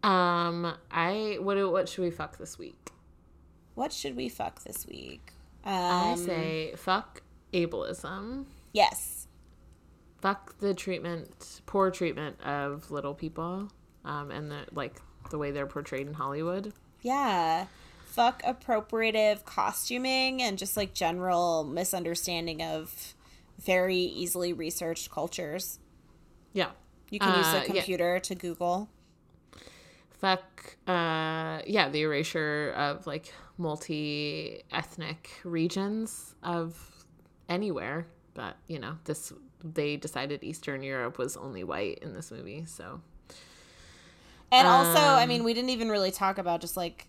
[0.03, 2.91] um, I what what should we fuck this week?
[3.75, 5.33] What should we fuck this week?
[5.65, 8.47] Um, I say fuck ableism.
[8.73, 9.27] yes.
[10.23, 13.69] Fuck the treatment, poor treatment of little people,
[14.05, 15.01] um, and the like
[15.31, 16.73] the way they're portrayed in Hollywood.
[17.03, 17.67] Yeah.
[18.07, 23.15] Fuck appropriative costuming and just like general misunderstanding of
[23.59, 25.79] very easily researched cultures.
[26.53, 26.71] Yeah.
[27.11, 27.67] You can use Uh, a yeah.
[27.67, 28.89] computer to Google.
[30.19, 37.05] Fuck, uh, yeah, the erasure of like multi ethnic regions of
[37.49, 38.07] anywhere.
[38.33, 42.65] But, you know, this, they decided Eastern Europe was only white in this movie.
[42.67, 43.01] So,
[44.53, 47.09] And also, I Um, mean, we didn't even really talk about just like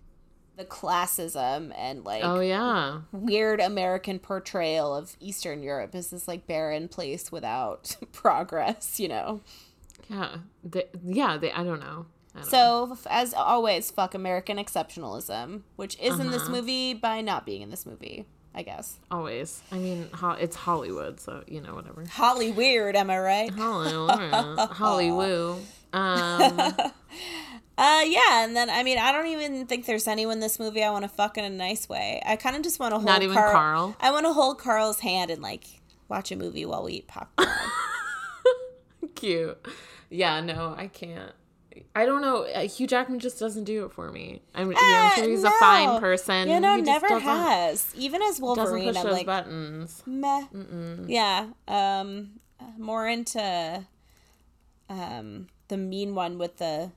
[0.55, 3.01] the classism and like oh, yeah.
[3.11, 9.41] weird American portrayal of Eastern Europe as this like barren place without progress, you know.
[10.09, 10.37] Yeah.
[10.63, 12.07] They, yeah, they, I don't know.
[12.33, 12.49] I don't.
[12.49, 16.51] So, f- as always, fuck American exceptionalism, which is in this Uh-huh.
[16.53, 18.25] movie by not being in this movie,
[18.55, 18.97] I guess.
[19.11, 19.61] Always.
[19.71, 22.03] I mean, ho- it's Hollywood, so, you know, whatever.
[22.09, 23.49] Holly weird, am I right?
[23.51, 24.69] Hollywood.
[24.71, 25.61] Hollywood.
[25.93, 26.73] Um,
[27.77, 30.83] Uh, yeah, and then I mean, I don't even think there's anyone in this movie
[30.83, 32.23] I want to fuck in a nice way.
[32.25, 33.51] I kind of just want to hold Not even Carl.
[33.51, 33.95] Carl?
[33.99, 35.63] I want to hold Carl's hand and like
[36.09, 37.47] watch a movie while we eat popcorn.
[39.15, 39.63] cute.
[40.09, 41.33] Yeah, no, I can't.
[41.95, 42.45] I don't know.
[42.45, 44.41] uh, Hugh Jackman just doesn't do it for me.
[44.55, 45.49] I'm, yeah, I'm sure he's no.
[45.49, 46.49] a fine person.
[46.49, 47.93] You know, He never has.
[47.95, 50.01] Even as Wolverine, I'm those like, buttons.
[50.07, 50.45] meh.
[51.05, 51.49] Yeah.
[51.67, 52.39] Um,
[52.79, 53.85] more into
[54.89, 56.91] um the mean one with the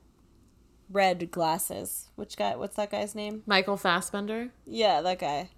[0.89, 2.09] red glasses.
[2.15, 2.55] Which guy?
[2.55, 3.43] What's that guy's name?
[3.45, 4.49] Michael Fassbender.
[4.65, 5.49] Yeah, that guy.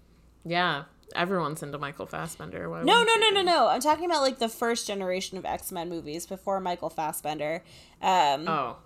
[0.45, 0.83] Yeah,
[1.15, 2.69] everyone's into Michael Fassbender.
[2.69, 3.67] Why No, no, no, no, no.
[3.67, 7.63] I'm talking about like the first generation of X Men movies before Michael Fassbender.
[8.01, 8.77] Um, Oh,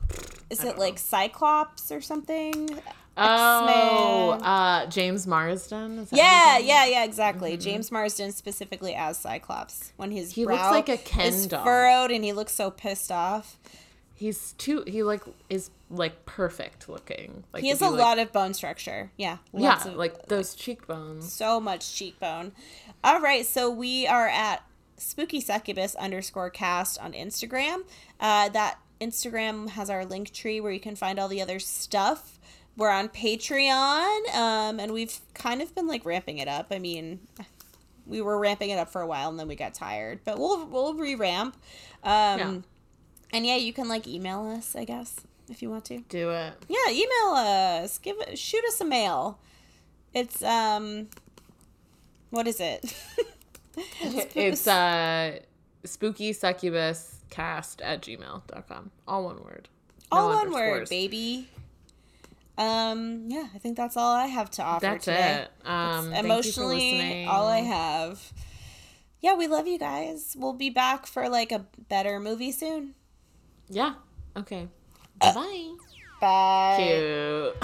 [0.49, 2.69] is it don't like Cyclops or something?
[3.19, 5.99] oh, uh, James Marsden.
[5.99, 7.57] Is that Yeah, yeah, yeah, exactly.
[7.57, 11.63] James Marsden specifically as Cyclops when his He looks like a Ken is doll.
[11.63, 13.57] furrowed and he looks so pissed off.
[14.17, 14.83] He's too.
[14.87, 17.43] He like is like perfect looking.
[17.53, 19.11] Like He has a like- lot of bone structure.
[19.15, 21.31] Yeah, Yeah, of, like those cheekbones.
[21.31, 22.51] so much cheekbone.
[23.03, 24.63] All right, so we are at
[24.97, 27.83] spooky succubus underscore cast on Instagram.
[28.19, 32.39] Uh, that Instagram has our link tree where you can find all the other stuff.
[32.75, 36.67] We're on Patreon, um, and we've kind of been like ramping it up.
[36.71, 37.19] I mean,
[38.07, 40.65] we were ramping it up for a while and then we got tired, but we'll
[40.65, 41.55] we'll re-ramp.
[42.03, 42.57] Um, Yeah.
[43.33, 45.15] And yeah, you can like email us, I guess,
[45.49, 45.99] if you want to.
[46.09, 46.53] Do it.
[46.67, 47.97] Yeah, email us.
[47.97, 49.39] Give it, shoot us a mail.
[50.13, 51.09] It's um,
[52.29, 52.93] what is it?
[54.01, 55.37] It's uh
[55.83, 58.89] spooky succubus cast at gmail.com.
[59.07, 59.69] All one word.
[60.11, 61.47] No all one word, baby.
[62.57, 65.45] Um, yeah, I think that's all I have to offer That's today.
[65.45, 65.67] it.
[65.67, 67.27] Um, thank you for Emotionally, listening.
[67.27, 68.33] all I have.
[69.21, 70.35] Yeah, we love you guys.
[70.39, 72.95] We'll be back for like a better movie soon.
[73.69, 73.93] Yeah.
[74.35, 74.67] Okay.
[75.21, 75.71] Uh, bye.
[76.21, 76.75] Bye.
[76.77, 77.55] Cute.